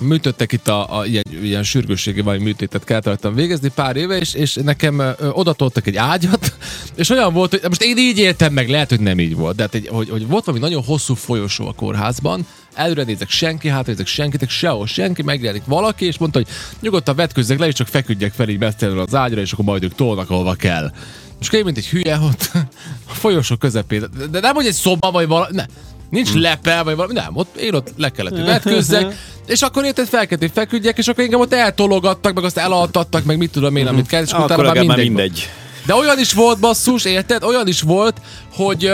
műtöttek 0.01 0.53
itt 0.53 0.69
a, 0.69 0.99
a 0.99 1.07
ilyen, 1.07 1.25
ilyen 1.43 1.63
sürgősségi 1.63 2.21
vagy 2.21 2.41
műtétet 2.41 2.85
kellett 2.85 3.29
végezni 3.35 3.69
pár 3.75 3.97
éve, 3.97 4.17
és, 4.17 4.35
és 4.35 4.55
nekem 4.55 5.03
odatoltak 5.33 5.87
egy 5.87 5.97
ágyat, 5.97 6.53
és 6.97 7.09
olyan 7.09 7.33
volt, 7.33 7.51
hogy 7.51 7.61
most 7.69 7.83
én 7.83 7.99
így 7.99 8.19
éltem 8.19 8.53
meg, 8.53 8.69
lehet, 8.69 8.89
hogy 8.89 9.01
nem 9.01 9.19
így 9.21 9.37
volt, 9.37 9.57
de 9.57 9.63
hát 9.63 9.75
egy, 9.75 9.89
hogy, 9.89 10.09
hogy 10.11 10.27
volt 10.27 10.45
valami 10.45 10.63
nagyon 10.63 10.83
hosszú 10.83 11.15
folyosó 11.15 11.67
a 11.69 11.73
kórházban, 11.73 12.47
előre 12.75 13.03
nézek 13.03 13.31
senki, 13.31 13.69
hátra 13.69 13.91
nézek 13.93 14.07
senkitek, 14.07 14.51
sehol 14.51 14.87
senki, 14.87 15.23
megjelenik 15.23 15.65
valaki, 15.65 16.05
és 16.07 16.19
mondta, 16.19 16.39
hogy 16.39 16.49
nyugodtan 16.81 17.17
vetközzek 17.17 17.59
le, 17.59 17.67
és 17.67 17.75
csak 17.75 17.87
feküdjek 17.87 18.33
fel 18.33 18.49
így 18.49 18.59
mesztelenül 18.59 19.03
az 19.03 19.15
ágyra, 19.15 19.41
és 19.41 19.53
akkor 19.53 19.65
majd 19.65 19.83
ők 19.83 19.95
tolnak, 19.95 20.31
ahova 20.31 20.55
kell. 20.55 20.93
És 21.41 21.49
én, 21.49 21.65
mint 21.65 21.77
egy 21.77 21.89
hülye 21.89 22.19
ott 22.19 22.51
a 23.11 23.13
folyosó 23.13 23.57
közepén. 23.57 24.05
De- 24.19 24.27
De 24.27 24.41
nem, 24.41 24.55
hogy 24.55 24.67
egy 24.67 24.73
szoba, 24.73 25.11
vagy 25.11 25.27
valami, 25.27 25.55
ne. 25.55 25.65
Nincs 26.11 26.33
lepel, 26.33 26.85
vagy 26.85 26.97
valami, 26.97 27.15
nem, 27.15 27.31
ott 27.33 27.57
én 27.57 27.75
ott 27.75 27.93
le 27.97 28.09
kellett, 28.09 28.33
hogy 28.33 28.45
vetkőzzek, 28.45 29.15
és 29.47 29.63
akkor 29.63 29.85
érted 29.85 30.07
fel 30.07 30.27
kellett, 30.27 30.53
feküdjek, 30.53 30.99
és 30.99 31.09
akkor 31.09 31.25
engem 31.25 31.41
ott 31.41 31.55
eltologattak, 31.55 32.35
meg 32.35 32.45
azt 32.45 32.59
elaltattak, 32.59 33.25
meg 33.25 33.39
mit 33.39 33.51
tudom 33.51 33.77
én, 33.77 33.87
amit 33.87 34.07
kell, 34.07 34.23
és 34.23 34.31
akkor 34.31 34.45
utána 34.45 34.63
már 34.63 34.77
mindegy. 34.77 35.07
mindegy. 35.07 35.49
De 35.87 35.95
olyan 35.95 36.19
is 36.19 36.33
volt 36.33 36.59
basszus, 36.59 37.05
érted? 37.05 37.43
Olyan 37.43 37.69
is 37.69 37.81
volt, 37.81 38.21
hogy, 38.53 38.93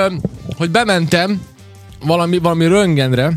hogy 0.57 0.71
bementem 0.71 1.43
valami, 2.05 2.39
valami 2.39 2.67
röngenre, 2.67 3.33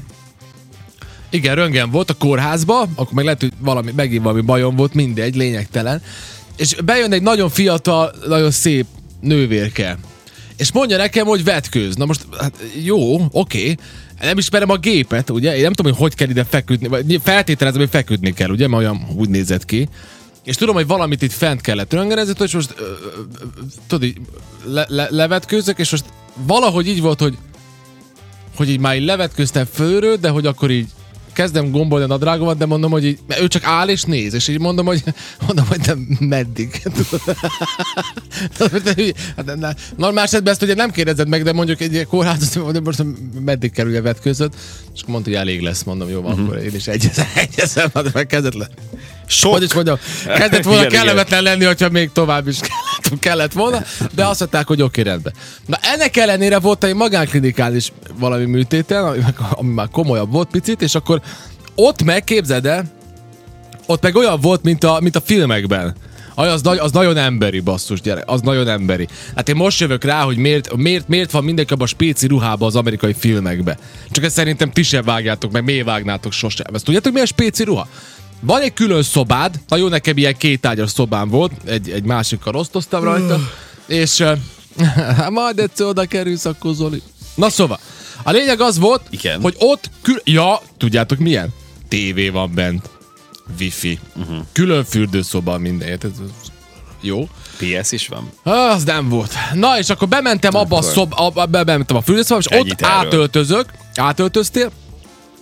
igen, 1.29 1.55
röngen 1.55 1.91
volt 1.91 2.09
a 2.09 2.13
kórházba, 2.13 2.79
akkor 2.95 3.13
meg 3.13 3.23
lehet, 3.23 3.39
hogy 3.39 3.51
valami, 3.59 3.91
megint 3.95 4.23
valami 4.23 4.41
bajom 4.41 4.75
volt, 4.75 4.93
mindegy, 4.93 5.35
lényegtelen. 5.35 6.01
És 6.57 6.75
bejön 6.85 7.13
egy 7.13 7.21
nagyon 7.21 7.49
fiatal, 7.49 8.13
nagyon 8.27 8.51
szép 8.51 8.85
nővérke. 9.19 9.97
És 10.59 10.71
mondja 10.71 10.97
nekem, 10.97 11.25
hogy 11.25 11.43
vetkőz. 11.43 11.95
Na 11.95 12.05
most, 12.05 12.25
hát 12.39 12.53
jó, 12.83 13.27
oké. 13.31 13.75
Nem 14.21 14.37
ismerem 14.37 14.69
a 14.69 14.77
gépet, 14.77 15.29
ugye? 15.29 15.55
Én 15.55 15.61
nem 15.61 15.73
tudom, 15.73 15.91
hogy 15.91 16.01
hogy 16.01 16.15
kell 16.15 16.29
ide 16.29 16.43
feküdni. 16.43 16.87
vagy 16.87 17.21
Feltételezem, 17.23 17.79
hogy 17.79 17.89
feküdni 17.89 18.33
kell, 18.33 18.49
ugye? 18.49 18.67
Mert 18.67 18.81
olyan 18.81 19.07
úgy 19.15 19.29
nézett 19.29 19.65
ki. 19.65 19.89
És 20.43 20.55
tudom, 20.55 20.75
hogy 20.75 20.87
valamit 20.87 21.21
itt 21.21 21.31
fent 21.31 21.61
kellett 21.61 21.93
röngenezni, 21.93 22.33
és 22.43 22.53
most 22.53 22.73
ö, 22.77 22.83
ö, 22.83 23.41
tudod, 23.87 24.13
le, 24.63 24.85
le, 24.89 25.07
levetkőzök, 25.09 25.79
és 25.79 25.91
most 25.91 26.05
valahogy 26.45 26.87
így 26.87 27.01
volt, 27.01 27.19
hogy 27.19 27.37
hogy 28.55 28.69
így 28.69 28.79
már 28.79 28.95
így 28.95 29.05
levetköztem 29.05 29.65
fölről, 29.73 30.15
de 30.15 30.29
hogy 30.29 30.45
akkor 30.45 30.71
így 30.71 30.87
kezdem 31.39 31.71
gombolni 31.71 32.03
a 32.03 32.07
nadrágomat, 32.07 32.57
de 32.57 32.65
mondom, 32.65 32.91
hogy 32.91 33.05
így, 33.05 33.19
ő 33.41 33.47
csak 33.47 33.63
áll 33.63 33.89
és 33.89 34.03
néz, 34.03 34.33
és 34.33 34.47
így 34.47 34.59
mondom, 34.59 34.85
hogy 34.85 35.03
mondom, 35.47 35.67
hogy 35.67 35.79
nem 35.85 36.17
meddig. 36.19 36.81
hát. 39.35 39.79
Normál 39.95 40.23
esetben 40.23 40.53
ezt 40.53 40.61
ugye 40.61 40.73
nem 40.73 40.91
kérdezed 40.91 41.27
meg, 41.27 41.43
de 41.43 41.53
mondjuk 41.53 41.81
egy 41.81 42.05
kórházat, 42.09 42.83
most 42.83 43.03
meddig 43.39 43.71
kerül 43.71 43.95
a 43.95 44.01
vetközött, 44.01 44.53
és 44.93 45.01
akkor 45.01 45.13
mondta, 45.13 45.29
hogy 45.29 45.39
elég 45.39 45.61
lesz, 45.61 45.83
mondom, 45.83 46.09
jó, 46.09 46.21
van, 46.21 46.31
uh-huh. 46.31 46.47
akkor 46.47 46.57
én 46.57 46.75
is 46.75 46.87
egyezem, 46.87 47.27
egyezem, 47.45 47.89
hát 47.93 48.13
meg 48.13 48.27
kezdett 48.27 48.55
le. 48.55 48.69
Sok. 49.27 49.51
Hogy 49.51 49.63
is 49.63 49.73
mondjam, 49.73 49.97
kezdett 50.25 50.63
volna 50.63 50.79
Igen, 50.79 50.91
igen. 50.91 51.03
kellemetlen 51.03 51.43
lenni, 51.43 51.65
hogyha 51.65 51.89
még 51.89 52.09
tovább 52.11 52.47
is 52.47 52.59
kellett, 53.19 53.53
volna, 53.53 53.83
de 54.15 54.25
azt 54.25 54.39
mondták, 54.39 54.67
hogy 54.67 54.81
oké, 54.81 55.01
rendben. 55.01 55.33
Na 55.65 55.77
ennek 55.81 56.17
ellenére 56.17 56.59
volt 56.59 56.83
egy 56.83 56.95
magánklinikán 56.95 57.81
valami 58.19 58.45
műtéten, 58.45 59.05
ami, 59.05 59.19
ami 59.51 59.73
már 59.73 59.87
komolyabb 59.91 60.31
volt 60.31 60.49
picit, 60.49 60.81
és 60.81 60.95
akkor 60.95 61.21
ott 61.75 62.03
meg, 62.03 62.23
képzeld 62.23 62.65
el, 62.65 62.83
ott 63.85 64.01
meg 64.01 64.15
olyan 64.15 64.39
volt, 64.39 64.63
mint 64.63 64.83
a, 64.83 64.99
mint 65.01 65.15
a 65.15 65.21
filmekben. 65.21 65.95
Aj, 66.35 66.49
az, 66.49 66.61
nagy, 66.61 66.77
az 66.77 66.91
nagyon 66.91 67.17
emberi 67.17 67.59
basszus, 67.59 68.01
gyerek, 68.01 68.23
az 68.27 68.41
nagyon 68.41 68.67
emberi. 68.67 69.07
Hát 69.35 69.49
én 69.49 69.55
most 69.55 69.79
jövök 69.79 70.03
rá, 70.03 70.21
hogy 70.21 70.37
miért, 70.37 70.75
miért, 70.75 71.07
miért 71.07 71.31
van 71.31 71.43
mindenki 71.43 71.73
a 71.77 71.85
spéci 71.85 72.27
ruhába 72.27 72.65
az 72.65 72.75
amerikai 72.75 73.13
filmekbe. 73.13 73.77
Csak 74.11 74.23
ezt 74.23 74.35
szerintem 74.35 74.71
ti 74.71 74.83
sem 74.83 75.03
vágjátok, 75.03 75.51
meg 75.51 75.63
miért 75.63 75.85
vágnátok 75.85 76.31
sosem. 76.31 76.73
Ezt 76.73 76.85
tudjátok, 76.85 77.13
mi 77.13 77.19
a 77.19 77.25
spéci 77.25 77.63
ruha? 77.63 77.87
Van 78.41 78.61
egy 78.61 78.73
külön 78.73 79.03
szobád, 79.03 79.59
na 79.67 79.77
jó, 79.77 79.87
nekem 79.87 80.17
ilyen 80.17 80.37
két 80.37 80.65
ágyas 80.65 80.89
szobám 80.89 81.29
volt, 81.29 81.51
egy, 81.65 81.89
egy 81.89 82.03
másikkal 82.03 82.55
osztoztam 82.55 83.03
rajta, 83.03 83.39
és 83.87 84.19
uh, 84.19 84.37
majd 85.29 85.59
egyszer 85.59 85.85
oda 85.85 86.05
kerülsz, 86.05 86.45
akkor 86.45 86.73
Zoli. 86.73 87.01
Na 87.35 87.49
szóval, 87.49 87.79
a 88.23 88.31
lényeg 88.31 88.61
az 88.61 88.79
volt, 88.79 89.01
Igen. 89.09 89.41
hogy 89.41 89.55
ott 89.57 89.89
kül... 90.01 90.21
Ja, 90.23 90.61
tudjátok 90.77 91.17
milyen? 91.17 91.49
TV 91.87 92.31
van 92.31 92.51
bent. 92.53 92.89
wifi, 93.59 93.99
uh-huh. 94.15 94.37
külön 94.51 94.83
fürdőszoba, 94.83 95.57
minden. 95.57 95.87
érted? 95.87 96.11
Jó. 97.01 97.27
PS 97.57 97.91
is 97.91 98.07
van? 98.07 98.31
Az 98.43 98.83
nem 98.83 99.09
volt. 99.09 99.33
Na, 99.53 99.77
és 99.77 99.89
akkor 99.89 100.07
bementem 100.07 100.55
abba 100.55 100.77
a 100.77 100.81
szob, 100.81 101.13
abba, 101.15 101.45
bementem 101.45 101.95
a 101.97 102.01
fürdőszobába, 102.01 102.45
és 102.49 102.57
Ennyit 102.57 102.71
ott 102.71 102.81
erről. 102.81 102.95
átöltözök, 102.95 103.65
átöltöztél, 103.95 104.71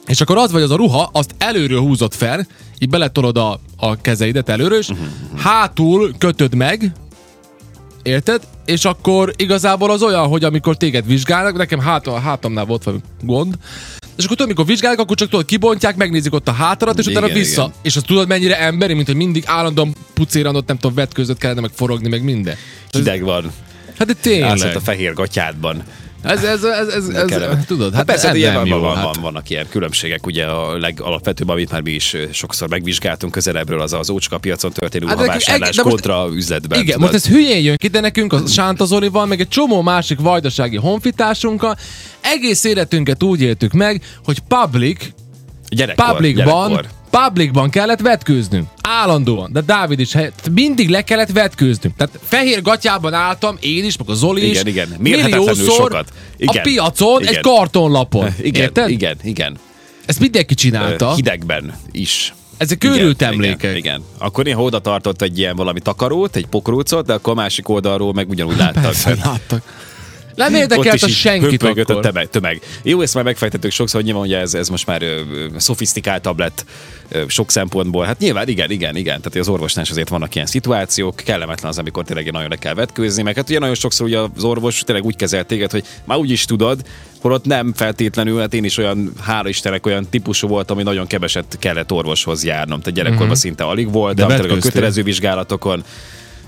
és 0.08 0.22
akkor 0.22 0.38
az 0.38 0.52
vagy 0.52 0.62
az 0.62 0.72
a 0.72 0.76
ruha, 0.76 1.10
azt 1.14 1.36
előről 1.38 1.80
húzott 1.80 2.16
fel, 2.16 2.48
így 2.80 2.90
beletolod 2.90 3.38
a, 3.38 3.60
a 3.78 4.02
kezeidet 4.02 4.50
előről, 4.50 4.78
és 4.80 4.90
hátul 5.38 6.14
kötöd 6.18 6.56
meg, 6.56 6.92
érted? 8.04 8.42
És 8.66 8.86
akkor 8.86 9.34
igazából 9.36 9.92
az 9.92 10.04
olyan, 10.04 10.28
hogy 10.28 10.44
amikor 10.44 10.78
téged 10.78 11.06
vizsgálnak, 11.06 11.58
nekem 11.58 11.80
hát, 11.80 12.08
a 12.08 12.20
hátamnál 12.20 12.66
volt 12.66 12.84
valami 12.84 13.04
gond, 13.22 13.56
és 14.18 14.24
akkor 14.24 14.36
tudod, 14.38 14.52
amikor 14.52 14.66
vizsgálják, 14.66 15.00
akkor 15.00 15.18
csak 15.18 15.30
tudod, 15.30 15.46
kibontják, 15.46 15.96
megnézik 15.96 16.34
ott 16.34 16.48
a 16.48 16.52
hátadat, 16.52 16.98
és 17.00 17.06
Igen, 17.08 17.24
utána 17.24 17.40
vissza. 17.40 17.62
igen. 17.62 17.74
És 17.82 17.96
azt 17.96 18.06
tudod, 18.06 18.28
mennyire 18.28 18.60
emberi, 18.60 18.94
mint 18.94 19.08
hogy 19.08 19.16
mindig 19.16 19.44
állandóan 19.46 19.96
pucéran 20.14 20.56
ott 20.56 20.68
nem 20.68 20.78
tudom, 20.78 20.96
vetközött 20.96 21.38
kellene 21.38 21.62
meg 21.62 21.72
forogni, 21.74 22.10
meg 22.10 22.24
minden. 22.24 22.56
Hideg 22.92 23.24
van. 23.24 23.52
Hát 23.98 24.08
de 24.08 24.14
Állsz 24.14 24.22
tényleg. 24.22 24.68
ott 24.70 24.76
a 24.76 24.80
fehér 24.80 25.14
gatyádban. 25.14 25.84
Ez, 26.30 26.44
ez, 26.44 26.64
ez, 26.64 26.88
ez, 26.88 27.08
ez, 27.08 27.58
tudod, 27.68 27.88
hát 27.88 27.96
hát, 27.96 28.06
persze, 28.06 28.30
ez 28.30 28.42
nem 28.42 28.54
van, 28.54 28.66
jó. 28.66 28.80
van, 28.80 28.96
hát. 28.96 29.04
van, 29.04 29.16
vannak 29.22 29.50
ilyen 29.50 29.66
különbségek, 29.70 30.26
ugye 30.26 30.46
a 30.46 30.78
legalapvetőbb, 30.78 31.50
amit 31.50 31.72
már 31.72 31.82
mi 31.82 31.92
is 31.92 32.16
sokszor 32.32 32.70
megvizsgáltunk 32.70 33.32
közelebbről, 33.32 33.82
az 33.82 33.94
az 33.94 34.10
ócska 34.10 34.38
piacon 34.38 34.72
történő 34.72 35.06
Hát 35.08 35.60
most- 35.60 35.82
kontra 35.82 36.28
üzletben. 36.34 36.80
Igen, 36.80 36.96
tudod. 36.96 37.12
most 37.12 37.26
ez 37.26 37.32
hülyén 37.32 37.64
jön 37.64 37.76
ki, 37.78 37.88
de 37.88 38.00
nekünk 38.00 38.34
a 38.34 38.48
Sánta 38.48 38.86
Zolival, 38.86 39.26
meg 39.26 39.40
egy 39.40 39.48
csomó 39.48 39.82
másik 39.82 40.20
vajdasági 40.20 40.78
honfitársunkkal 40.78 41.78
egész 42.22 42.64
életünket 42.64 43.24
úgy 43.24 43.42
éltük 43.42 43.72
meg, 43.72 44.02
hogy 44.24 44.40
public, 44.40 45.06
Gyerekkor, 45.70 46.12
publicban, 46.12 46.70
gyerekkor. 46.70 46.97
Publicban 47.26 47.70
kellett 47.70 48.02
vetkőznünk. 48.02 48.68
Állandóan. 48.82 49.50
De 49.52 49.62
Dávid 49.62 50.00
is 50.00 50.14
helyett. 50.14 50.50
Mindig 50.54 50.90
le 50.90 51.02
kellett 51.02 51.32
vetkőznünk. 51.32 51.96
Tehát 51.96 52.20
fehér 52.24 52.62
gatyában 52.62 53.14
álltam, 53.14 53.58
én 53.60 53.86
is, 53.86 53.98
meg 53.98 54.10
a 54.10 54.14
Zoli 54.14 54.50
is. 54.50 54.60
Igen, 54.62 54.68
igen. 54.68 54.96
Milliószor 55.00 55.74
sokat. 55.74 56.10
a 56.10 56.14
Igen. 56.38 56.64
piacon 56.64 57.22
Igen. 57.22 57.34
egy 57.34 57.40
kartonlapon. 57.40 58.34
Igen, 58.42 58.62
Érted? 58.62 58.90
igen, 58.90 59.18
igen. 59.24 59.58
Ezt 60.06 60.20
mindenki 60.20 60.54
csinálta. 60.54 61.14
Hidegben 61.16 61.74
is. 61.92 62.34
Ezek 62.58 62.84
Igen, 62.84 62.96
őrült 62.96 63.22
igen, 63.22 63.34
emlékek. 63.34 63.78
Igen, 63.78 64.04
Akkor 64.18 64.44
néha 64.44 64.62
oda 64.64 64.80
tartott 64.80 65.22
egy 65.22 65.38
ilyen 65.38 65.56
valami 65.56 65.80
takarót, 65.80 66.36
egy 66.36 66.46
pokrócot, 66.46 67.06
de 67.06 67.14
akkor 67.14 67.34
a 67.34 67.36
másik 67.36 67.70
oldalról 67.70 68.14
meg 68.14 68.30
ugyanúgy 68.30 68.58
láttak. 68.58 68.84
Persze, 68.92 69.16
láttak. 69.24 69.62
Nem 70.38 70.54
érdekelt 70.54 71.04
a 71.04 71.08
senkit 71.08 71.50
hömpölygött 71.50 71.90
a 71.90 71.92
akkor. 71.92 72.04
tömeg, 72.06 72.30
tömeg. 72.30 72.62
Jó, 72.84 73.02
ezt 73.02 73.14
már 73.14 73.24
megfejtettük 73.24 73.72
sokszor, 73.72 73.96
hogy 74.02 74.10
nyilván 74.10 74.28
ugye 74.28 74.38
ez, 74.38 74.54
ez 74.54 74.68
most 74.70 74.86
már 74.86 75.02
ö, 75.02 75.22
ö, 75.32 75.46
szofisztikáltabb 75.58 76.40
lett 76.40 76.66
ö, 77.10 77.24
sok 77.28 77.52
szempontból. 77.52 78.06
Hát 78.06 78.20
nyilván 78.20 78.48
igen, 78.48 78.72
igen, 78.72 78.96
igen. 78.96 79.22
Tehát 79.22 79.36
az 79.36 79.48
orvosnál 79.48 79.84
is 79.84 79.92
azért 79.92 80.10
vannak 80.10 80.36
ilyen 80.36 80.48
szituációk, 80.48 81.16
kellemetlen 81.16 81.72
az, 81.72 81.78
amikor 81.78 82.04
tényleg 82.04 82.32
nagyon 82.32 82.50
le 82.50 82.56
kell 82.56 82.74
vetkőzni, 82.74 83.22
meg 83.24 83.36
hát 83.36 83.50
ugye 83.50 83.60
nagyon 83.60 83.76
sokszor 83.76 84.06
ugye 84.06 84.20
az 84.36 84.44
orvos 84.44 84.80
tényleg 84.86 85.06
úgy 85.06 85.16
kezelt 85.16 85.48
téged, 85.48 85.72
hogy 85.72 85.84
már 86.04 86.18
úgy 86.18 86.32
is 86.32 86.46
tudod, 86.46 86.82
holott 87.22 87.46
nem 87.46 87.74
feltétlenül, 87.76 88.40
hát 88.40 88.54
én 88.54 88.64
is 88.64 88.78
olyan, 88.78 89.12
hála 89.22 89.50
Istennek 89.50 89.86
olyan 89.86 90.08
típusú 90.10 90.48
voltam, 90.48 90.76
hogy 90.76 90.86
nagyon 90.86 91.08
keveset 91.08 91.58
kellett 91.60 91.92
orvoshoz 91.92 92.44
járnom. 92.44 92.80
Tehát 92.80 92.96
gyerekkorban 92.96 93.28
Mhm. 93.28 93.36
szinte 93.36 93.64
alig 93.64 93.92
volt, 93.92 94.16
De 94.16 94.26
a 94.26 94.58
kötelező 94.60 95.04
vizsgálatokon, 95.04 95.84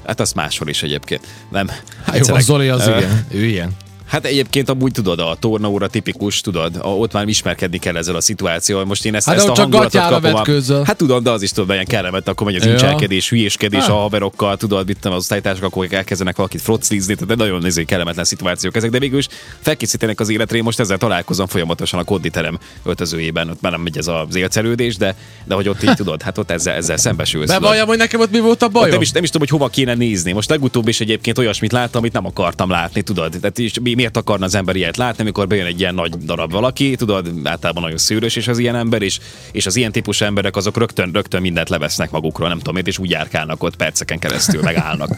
hát 0.10 0.20
azt 0.20 0.36
máshol 0.36 0.68
is 0.68 0.84
egyébként. 0.84 1.28
Nem. 1.50 1.70
Hát 2.06 2.28
jó, 2.28 2.36
a 2.36 2.39
Zoli 2.39 2.70
az 2.70 2.88
igen. 2.88 3.25
Ő 3.32 3.46
ilyen. 3.46 3.72
Hát 4.10 4.25
egyébként 4.25 4.70
amúgy 4.70 4.92
tudod, 4.92 5.20
a 5.20 5.38
tornaóra 5.39 5.88
tipikus, 5.88 6.42
tudod, 6.42 6.75
a, 6.82 6.88
ott 6.88 7.13
már 7.13 7.28
ismerkedni 7.28 7.78
kell 7.78 7.96
ezzel 7.98 8.16
a 8.16 8.22
szituációval. 8.22 8.86
Most 8.86 9.06
én 9.06 9.16
ezt, 9.16 9.28
Hát 9.28 9.36
ezt 9.36 9.48
a 9.48 9.54
hangulatot 9.54 10.08
kapom. 10.08 10.36
A, 10.36 10.86
hát 10.86 10.98
tudod, 10.98 11.24
de 11.24 11.30
az 11.30 11.42
is 11.42 11.51
tudod, 11.51 11.70
ilyen 11.74 11.86
kellemet, 11.86 12.28
akkor 12.28 12.46
megy 12.46 12.56
az 12.56 12.66
Ja. 12.66 12.72
incselkedés, 12.72 13.30
hülyéskedés 13.30 13.84
Ah. 13.84 13.89
a 13.96 14.00
haverokkal, 14.00 14.58
tudod, 14.58 14.86
mit 14.88 14.96
tudom, 15.00 15.12
az 15.18 15.20
osztálytársak, 15.24 15.63
akkor 15.63 15.88
elkezdenek 15.89 16.36
valakit 16.36 16.62
froclizni, 16.62 17.13
tehát 17.13 17.28
de 17.30 17.36
nagyon 17.36 17.62
néző 17.62 17.84
kellemetlen 17.84 18.25
szituációk 18.25 18.75
ezek, 18.75 18.89
de 18.89 19.00
végül 19.00 19.18
is 19.18 19.28
felkészítenek 19.60 20.20
az 20.20 20.30
életre. 20.30 20.58
Én 20.58 20.63
most 20.63 20.80
ezzel 20.80 20.98
találkozom 20.98 21.48
folyamatosan 21.48 22.00
a 22.00 22.04
konditerem 22.04 22.60
öltözőjében, 22.84 23.50
ott 23.50 23.62
már 23.62 23.72
nem 23.72 23.82
megy 23.82 23.98
ez 23.98 24.08
az 24.08 24.36
élcerődés, 24.36 24.98
de, 24.98 25.16
de 25.46 25.56
hogy 25.56 25.70
ott 25.70 25.84
így 25.84 25.96
tudod, 25.96 26.22
hát 26.22 26.38
ott 26.38 26.51
ezzel, 26.51 26.75
ezzel 26.75 26.98
szembesülsz. 26.98 27.50
Bevalljam, 27.50 27.88
hogy 27.88 27.98
nekem 27.98 28.20
ott 28.20 28.32
mi 28.32 28.39
volt 28.39 28.62
a 28.62 28.68
bajom? 28.68 28.89
nem 28.89 29.01
is, 29.01 29.12
nem 29.12 29.24
is 29.24 29.30
tudom, 29.30 29.48
hogy 29.50 29.58
hova 29.60 29.72
kéne 29.72 29.94
nézni. 29.94 30.32
Most 30.32 30.50
legutóbb 30.50 30.88
is 30.88 31.00
egyébként 31.00 31.38
olyasmit 31.38 31.72
láttam, 31.72 32.01
amit 32.01 32.13
nem 32.13 32.25
akartam 32.25 32.70
látni, 32.70 33.01
tudod. 33.01 33.36
Tehát 33.42 33.58
is, 33.58 33.80
mi- 33.80 33.99
miért 34.00 34.18
akarna 34.18 34.46
az 34.46 34.56
ember 34.56 34.75
ilyet 34.75 34.98
látni, 34.98 35.22
amikor 35.22 35.48
bejön 35.48 35.65
egy 35.65 35.79
ilyen 35.79 35.94
nagy 35.94 36.18
darab 36.18 36.51
valaki, 36.51 36.96
tudod, 36.96 37.32
általában 37.44 37.84
nagyon 37.84 37.98
szűrös 37.98 38.36
és 38.36 38.48
az 38.48 38.58
ilyen 38.58 38.75
ember 38.75 39.01
is, 39.01 39.20
és 39.51 39.65
az 39.65 39.75
ilyen 39.75 39.91
típusú 39.91 40.25
emberek 40.25 40.56
azok 40.56 40.77
rögtön, 40.77 41.10
rögtön 41.13 41.41
mindent 41.41 41.70
levesznek 41.70 42.12
magukról, 42.12 42.48
nem 42.48 42.58
tudom 42.58 42.74
miért, 42.74 42.88
és 42.88 42.98
úgy 42.98 43.10
járkálnak 43.10 43.63
ott 43.63 43.75
perceken 43.75 44.20
keresztül, 44.20 44.62
megállnak. 44.62 45.10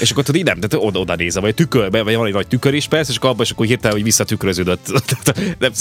És 0.00 0.10
akkor 0.10 0.24
tudod, 0.24 0.44
nem, 0.44 0.60
tehát 0.60 0.86
oda, 0.86 0.98
oda 0.98 1.14
nézve, 1.14 1.40
vagy 1.40 1.54
tükörbe, 1.54 2.02
vagy 2.02 2.14
van 2.14 2.26
egy 2.26 2.32
nagy 2.32 2.46
tükör 2.46 2.74
is 2.74 2.88
persze, 2.88 3.10
és 3.10 3.16
akkor 3.16 3.30
abban 3.30 3.42
is 3.42 3.50
akkor 3.50 3.66
hirtelen, 3.66 3.96
hogy 3.96 4.04
visszatükröződött. 4.04 4.92
Nem, 5.58 5.72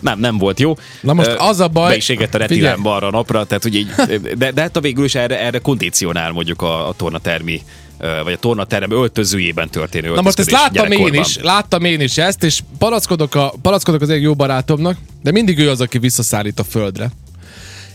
nem, 0.00 0.18
nem 0.18 0.38
volt 0.38 0.60
jó. 0.60 0.74
Na 1.00 1.12
most 1.12 1.34
az 1.38 1.60
a 1.60 1.68
baj- 1.68 1.90
Be 1.90 1.96
is 1.96 2.08
égett 2.08 2.34
a 2.34 2.38
retinám 2.38 2.82
balra 2.82 3.10
napra, 3.10 3.44
tehát 3.44 3.64
ugye 3.64 3.78
így, 3.78 3.90
de, 4.38 4.50
de 4.50 4.60
hát 4.60 4.76
a 4.76 4.80
végül 4.80 5.04
is 5.04 5.14
erre, 5.14 5.40
erre 5.40 5.58
kondicionál 5.58 6.32
mondjuk 6.32 6.62
a, 6.62 6.88
a 6.88 6.92
tornatermi 6.92 7.62
vagy 7.98 8.32
a 8.32 8.38
tornaterem 8.38 8.90
öltözőjében 8.90 9.68
történő 9.68 10.14
Na 10.14 10.20
most 10.20 10.38
ezt 10.38 10.50
láttam 10.50 10.90
én 10.90 11.14
is, 11.14 11.38
láttam 11.42 11.84
én 11.84 12.00
is 12.00 12.18
ezt, 12.18 12.42
és 12.42 12.60
palackodok, 12.78 13.34
a, 13.34 13.52
palackodok 13.62 14.00
az 14.00 14.10
egyik 14.10 14.22
jó 14.22 14.34
barátomnak, 14.34 14.96
de 15.22 15.30
mindig 15.30 15.58
ő 15.58 15.70
az, 15.70 15.80
aki 15.80 15.98
visszaszállít 15.98 16.58
a 16.58 16.64
földre. 16.64 17.10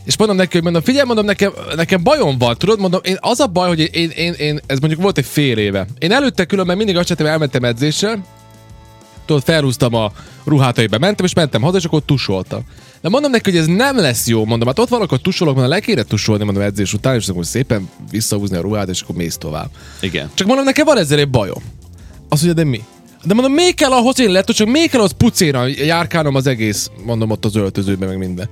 És 0.03 0.17
mondom 0.17 0.38
neki, 0.38 0.51
hogy 0.51 0.63
mondom, 0.63 0.81
figyelj, 0.81 1.05
mondom, 1.05 1.25
nekem, 1.25 1.51
nekem 1.75 2.03
bajom 2.03 2.38
van, 2.38 2.57
tudod, 2.57 2.79
mondom, 2.79 3.00
én, 3.03 3.17
az 3.19 3.39
a 3.39 3.48
baj, 3.48 3.67
hogy 3.67 3.89
én, 3.95 4.10
én, 4.10 4.33
én, 4.33 4.60
ez 4.65 4.79
mondjuk 4.79 5.01
volt 5.01 5.17
egy 5.17 5.25
fél 5.25 5.57
éve. 5.57 5.88
Én 6.00 6.12
előtte 6.12 6.45
különben 6.45 6.77
mindig 6.77 6.98
azt 6.98 7.07
csináltam, 7.07 7.31
elmentem 7.31 7.63
edzésre, 7.63 8.19
tudod, 9.25 9.44
felhúztam 9.44 9.94
a 9.94 10.12
ruhát, 10.44 10.77
amiben 10.77 11.00
mentem, 11.00 11.25
és 11.25 11.34
mentem 11.34 11.62
haza, 11.62 11.77
és 11.77 11.84
akkor 11.84 12.00
ott 12.00 12.06
tusoltam. 12.06 12.62
De 13.01 13.10
mondom 13.10 13.32
neki, 13.32 13.50
hogy 13.51 13.60
ez 13.60 13.65
nem 13.65 13.98
lesz 13.98 14.27
jó, 14.27 14.46
mondom, 14.46 14.68
hát 14.68 14.80
ott 14.80 14.89
van, 14.89 15.01
akkor 15.01 15.22
tusolok, 15.22 15.53
mondom, 15.53 15.74
le 15.74 15.80
kéne 15.80 16.03
tusolni, 16.03 16.44
mondom, 16.44 16.63
edzés 16.63 16.94
után, 16.94 17.15
és 17.15 17.27
akkor 17.27 17.46
szépen 17.46 17.89
visszahúzni 18.12 18.58
a 18.58 18.62
ruhát, 18.62 18.89
és 18.89 19.01
akkor 19.01 19.15
mész 19.15 19.38
tovább. 19.38 19.70
Igen. 20.01 20.30
Csak 20.34 20.48
mondom, 20.48 20.65
nekem 20.65 20.86
van 20.86 20.98
ezzel 20.98 21.20
egy 21.20 21.30
bajom. 21.30 21.63
Azt 22.30 22.44
mondja, 22.44 22.63
de 22.63 22.70
mi? 22.70 22.84
De 23.24 23.34
mondom, 23.34 23.53
még 23.53 23.75
kell 23.75 23.92
ahhoz 23.92 24.20
én 24.20 24.30
lehet, 24.30 24.51
csak 24.51 24.68
még 24.68 24.89
kell 24.89 25.01
az 25.01 25.12
pucéra 25.12 25.68
járkálnom 25.68 26.36
az 26.36 26.48
egész, 26.48 26.89
mondom, 27.06 27.30
ott 27.30 27.46
az 27.46 27.56
öltözőben, 27.56 28.08
meg 28.10 28.18
minden. 28.18 28.50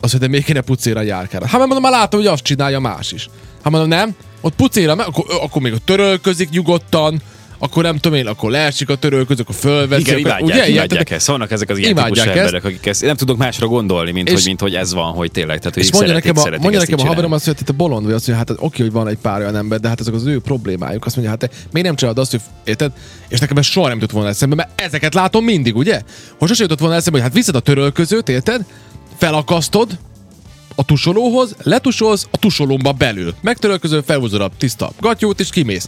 Azt 0.00 0.12
mondja, 0.12 0.18
de 0.18 0.28
még 0.28 0.44
kéne 0.44 0.60
pucéra 0.60 1.00
járkálnom. 1.00 1.48
Hát 1.48 1.58
mert 1.58 1.72
mondom, 1.72 1.90
már 1.90 2.00
látom, 2.00 2.20
hogy 2.20 2.28
azt 2.28 2.42
csinálja 2.42 2.80
más 2.80 3.12
is. 3.12 3.28
Hát 3.62 3.72
mondom, 3.72 3.88
nem, 3.88 4.14
ott 4.40 4.54
pucéra, 4.54 4.92
akkor, 4.92 5.24
akkor 5.42 5.62
még 5.62 5.72
a 5.72 5.78
törölközik 5.84 6.48
nyugodtan, 6.50 7.22
akkor 7.58 7.82
nem 7.82 7.96
tudom 7.98 8.18
én, 8.18 8.26
akkor 8.26 8.50
leesik 8.50 8.88
a 8.88 8.94
törölköző, 8.96 9.42
akkor 9.42 9.54
fölveszi. 9.54 10.00
Igen, 10.00 10.18
imádják, 10.18 10.56
Ilyen, 10.56 10.68
imádják 10.70 11.10
ezt. 11.10 11.26
Vannak 11.26 11.50
ezek 11.50 11.70
az 11.70 11.78
ilyen 11.78 11.94
típusú 11.94 12.20
ezt. 12.20 12.36
emberek, 12.36 12.64
akik 12.64 12.86
ezt 12.86 13.02
nem 13.02 13.16
tudok 13.16 13.36
másra 13.36 13.66
gondolni, 13.66 14.10
mint, 14.10 14.28
És- 14.28 14.34
hogy, 14.34 14.44
mint 14.44 14.60
hogy 14.60 14.74
ez 14.74 14.92
van, 14.94 15.12
hogy 15.12 15.30
tényleg. 15.30 15.58
Tehát, 15.58 15.74
hogy 15.74 15.82
És 15.82 15.92
mondja 15.92 16.12
nekem, 16.12 16.36
a, 16.38 16.48
mondja 16.50 16.80
ezt 16.80 16.90
nekem 16.90 17.04
a 17.06 17.08
haverom 17.08 17.32
azt, 17.32 17.44
hogy 17.44 17.54
te 17.64 17.72
bolond 17.72 18.04
vagy, 18.04 18.14
azt 18.14 18.26
mondja, 18.28 18.44
hát 18.48 18.62
oké, 18.64 18.82
hogy 18.82 18.92
van 18.92 19.08
egy 19.08 19.18
pár 19.18 19.40
olyan 19.40 19.56
ember, 19.56 19.80
de 19.80 19.88
hát 19.88 20.00
ezek 20.00 20.14
az 20.14 20.26
ő 20.26 20.40
problémájuk. 20.40 21.04
Azt 21.06 21.16
mondja, 21.16 21.36
hát 21.38 21.50
te 21.50 21.56
miért 21.72 21.86
nem 21.86 21.96
csinálod 21.96 22.18
azt, 22.18 22.30
hogy 22.30 22.40
érted? 22.64 22.92
És 23.28 23.38
nekem 23.38 23.56
ez 23.56 23.66
soha 23.66 23.86
nem 23.88 23.96
jutott 23.96 24.12
volna 24.14 24.28
eszembe, 24.28 24.54
mert 24.54 24.80
ezeket 24.80 25.14
látom 25.14 25.44
mindig, 25.44 25.76
ugye? 25.76 26.00
Hogy 26.38 26.48
sose 26.48 26.62
jutott 26.62 26.78
volna 26.78 26.94
eszembe, 26.94 27.18
hogy 27.18 27.28
hát 27.28 27.36
viszed 27.36 27.54
a 27.54 27.60
törölközőt, 27.60 28.28
érted? 28.28 28.64
Felakasztod, 29.16 29.98
a 30.74 30.84
tusolóhoz, 30.84 31.54
letusolsz 31.62 32.26
a 32.30 32.36
tusolómba 32.38 32.92
belül. 32.92 33.34
Megtörölközöl, 33.40 34.02
felhúzod 34.02 34.40
a 34.40 34.50
tiszta 34.58 34.92
gatyót, 35.00 35.40
és 35.40 35.50
kimész. 35.50 35.86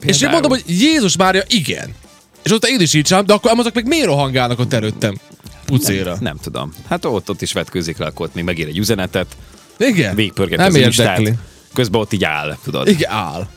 És 0.00 0.14
én 0.14 0.18
Például. 0.18 0.40
mondom, 0.40 0.50
hogy 0.50 0.80
Jézus 0.80 1.16
Mária, 1.16 1.42
igen. 1.48 1.94
És 2.42 2.52
ott 2.52 2.64
én 2.66 2.80
is 2.80 2.94
így 2.94 3.08
de 3.08 3.32
akkor 3.32 3.52
azok 3.58 3.74
meg 3.74 3.86
miért 3.86 4.06
rohangálnak 4.06 4.58
ott 4.58 4.72
előttem? 4.72 5.14
Pucéra. 5.64 6.16
Nem 6.20 6.36
tudom. 6.42 6.72
Hát 6.88 7.04
ott, 7.04 7.30
ott 7.30 7.42
is 7.42 7.52
vetkőzik 7.52 7.98
le, 7.98 8.06
akkor 8.06 8.26
ott 8.26 8.34
még 8.34 8.44
megír 8.44 8.66
egy 8.66 8.78
üzenetet, 8.78 9.36
Igen? 9.78 10.14
végigpörget 10.14 10.58
Nem 10.58 10.68
az 10.68 10.74
érdekli. 10.74 11.34
közben 11.74 12.00
ott 12.00 12.12
így 12.12 12.24
áll, 12.24 12.56
tudod. 12.64 12.88
Igen, 12.88 13.10
áll. 13.10 13.48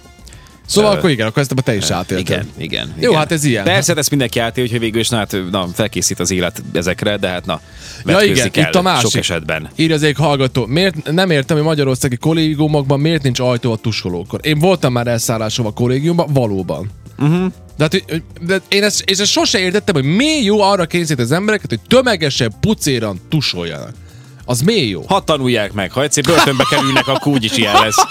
Szóval 0.65 0.93
Ö, 0.93 0.98
akkor 0.98 1.10
igen, 1.10 1.27
akkor 1.27 1.41
ezt 1.41 1.51
a 1.51 1.62
te 1.62 1.75
is 1.75 1.89
átélted. 1.89 2.27
Igen, 2.27 2.48
igen. 2.58 2.93
Jó, 3.00 3.10
igen. 3.10 3.20
hát 3.20 3.32
ez 3.32 3.43
ilyen. 3.43 3.63
Persze, 3.63 3.93
ezt 3.93 4.10
mindenki 4.10 4.39
átél, 4.39 4.67
hogy 4.67 4.79
végül 4.79 5.00
is 5.00 5.10
na, 5.10 5.17
hát, 5.17 5.36
na, 5.51 5.67
felkészít 5.74 6.20
az 6.20 6.32
élet 6.32 6.63
ezekre, 6.74 7.17
de 7.17 7.27
hát 7.27 7.46
na, 7.46 7.62
Ja 8.05 8.22
igen, 8.22 8.51
kell 8.51 8.67
itt 8.67 8.75
a 8.75 8.82
másik. 8.82 9.10
sok 9.10 9.20
esetben. 9.20 9.70
Írja 9.75 9.96
az 9.96 10.03
egyik 10.03 10.17
hallgató. 10.17 10.65
Miért, 10.65 11.12
nem 11.12 11.29
értem, 11.29 11.58
hogy 11.58 11.65
magyarországi 11.65 12.15
kollégiumokban 12.15 13.00
miért 13.00 13.24
nincs 13.24 13.39
ajtó 13.39 13.72
a 13.72 13.75
tusolókor. 13.75 14.39
Én 14.43 14.60
voltam 14.60 14.91
már 14.93 15.08
elszállásom 15.08 15.65
a 15.65 15.72
kollégiumban, 15.72 16.34
valóban. 16.34 16.89
Uh-huh. 17.20 17.51
De, 17.77 17.84
hát, 17.84 18.24
de 18.41 18.62
én 18.67 18.84
ezt, 18.84 19.01
és 19.05 19.17
ezt 19.17 19.32
sose 19.32 19.60
értettem, 19.60 19.96
hogy 19.96 20.03
mi 20.03 20.43
jó 20.43 20.62
arra 20.62 20.86
kényszerít 20.86 21.24
az 21.24 21.32
embereket, 21.32 21.70
hogy 21.70 21.79
tömegesen, 21.88 22.53
pucéran 22.60 23.20
tusoljanak. 23.29 23.93
Az 24.46 24.62
mi 24.62 24.88
jó? 24.88 25.03
Ha 25.08 25.24
tanulják 25.24 25.74
meg, 25.74 25.91
ha 25.91 26.03
egyszer 26.03 26.24
börtönbe 26.24 26.63
kerülnek, 26.70 27.08
akkor 27.08 27.34
úgyis 27.34 27.58
ilyen 27.58 27.74
lesz. 27.74 27.96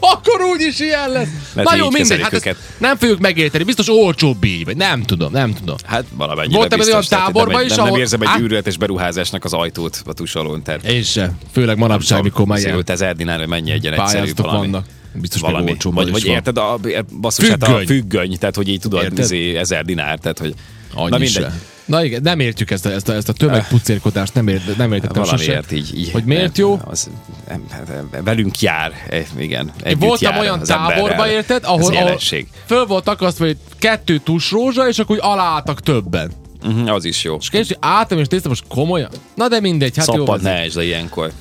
akkor 0.00 0.40
úgyis 0.52 0.78
ilyen 0.80 1.10
lesz. 1.10 1.28
Lehet, 1.54 1.70
Na 1.70 1.76
jó, 1.76 1.90
mindegy, 1.90 2.20
hát 2.20 2.32
őket. 2.32 2.56
nem 2.78 2.96
fogjuk 2.96 3.18
megérteni. 3.18 3.64
Biztos 3.64 3.88
olcsóbb 3.88 4.44
így, 4.44 4.64
vagy 4.64 4.76
nem 4.76 5.02
tudom, 5.02 5.32
nem 5.32 5.54
tudom. 5.54 5.76
Hát 5.84 6.04
valamennyire 6.12 6.56
Voltam 6.58 6.78
biztos. 6.78 6.94
olyan 7.10 7.24
táborban 7.24 7.54
nem, 7.54 7.62
is, 7.62 7.68
nem, 7.68 7.76
nem 7.76 7.86
ahol- 7.86 7.98
érzem 8.00 8.20
egy 8.22 8.40
űrületes 8.40 8.76
beruházásnak 8.76 9.44
az 9.44 9.52
ajtót 9.52 10.02
a 10.06 10.12
tusolón. 10.12 10.62
Tehát 10.62 10.84
Én 10.84 11.02
se. 11.02 11.32
Főleg 11.52 11.78
manapság, 11.78 12.22
mikor 12.22 12.46
már 12.46 12.58
ilyen 12.58 12.76
5000 12.76 13.16
dinár, 13.16 13.38
hogy 13.38 13.48
mennyi 13.48 13.70
egyen 13.70 13.92
egyszerű 13.92 14.32
valami. 14.36 14.58
vannak. 14.58 14.86
Biztos 15.12 15.40
valami. 15.40 15.76
Vagy, 15.82 16.10
vagy 16.10 16.24
érted, 16.24 16.56
a, 16.58 16.78
basszus, 17.20 17.48
hát 17.48 17.62
a 17.62 17.66
Függöny. 17.66 17.86
függöny, 17.86 18.38
tehát 18.38 18.54
hogy 18.54 18.68
így 18.68 18.80
tudod, 18.80 19.18
izé, 19.18 19.56
ezer 19.56 19.84
dinár, 19.84 20.18
tehát 20.18 20.38
hogy 20.38 20.54
Annyi 20.94 21.18
na 21.18 21.24
se. 21.24 21.52
Na 21.84 22.04
igen, 22.04 22.22
nem 22.22 22.40
értjük 22.40 22.70
ezt 22.70 22.86
a, 22.86 22.90
ezt 22.90 23.08
a, 23.08 23.12
ezt 23.12 23.28
a 23.28 23.32
tömegpucérkodást, 23.32 24.34
nem, 24.34 24.48
ért, 24.48 24.76
nem 24.76 24.92
értettem 24.92 25.24
sose. 25.24 25.36
Valamiért 25.36 25.72
így, 25.72 25.98
így. 25.98 26.10
Hogy 26.10 26.24
miért 26.24 26.58
jó? 26.58 26.80
Az, 26.84 27.10
em- 27.46 27.72
em- 27.88 28.24
velünk 28.24 28.60
jár, 28.60 28.92
eh, 29.08 29.24
igen. 29.38 29.72
Én 29.86 29.98
voltam 29.98 30.32
jár 30.32 30.40
olyan 30.40 30.62
táborba, 30.62 31.10
emberrel. 31.10 31.30
érted, 31.30 31.62
Ez 31.62 31.68
ahol, 31.68 31.96
ahol 31.96 32.18
föl 32.66 32.86
volt 32.86 33.08
akasztva, 33.08 33.44
hogy 33.44 33.56
kettő 33.78 34.18
tusrózsa, 34.18 34.88
és 34.88 34.98
akkor 34.98 35.18
aláálltak 35.20 35.80
többen. 35.80 36.30
Mhm, 36.64 36.88
az 36.88 37.04
is 37.04 37.24
jó. 37.24 37.36
És 37.40 37.48
később 37.48 37.76
álltam, 37.80 38.18
és 38.18 38.26
néztem, 38.26 38.50
most 38.50 38.64
komolyan? 38.68 39.10
Na 39.34 39.48
de 39.48 39.60
mindegy, 39.60 39.96
hát 39.96 40.06
jó. 40.06 40.12
Szabad 40.12 40.42
van. 40.42 40.52
ne 40.52 40.66
le 40.74 40.84
ilyenkor. 40.84 41.32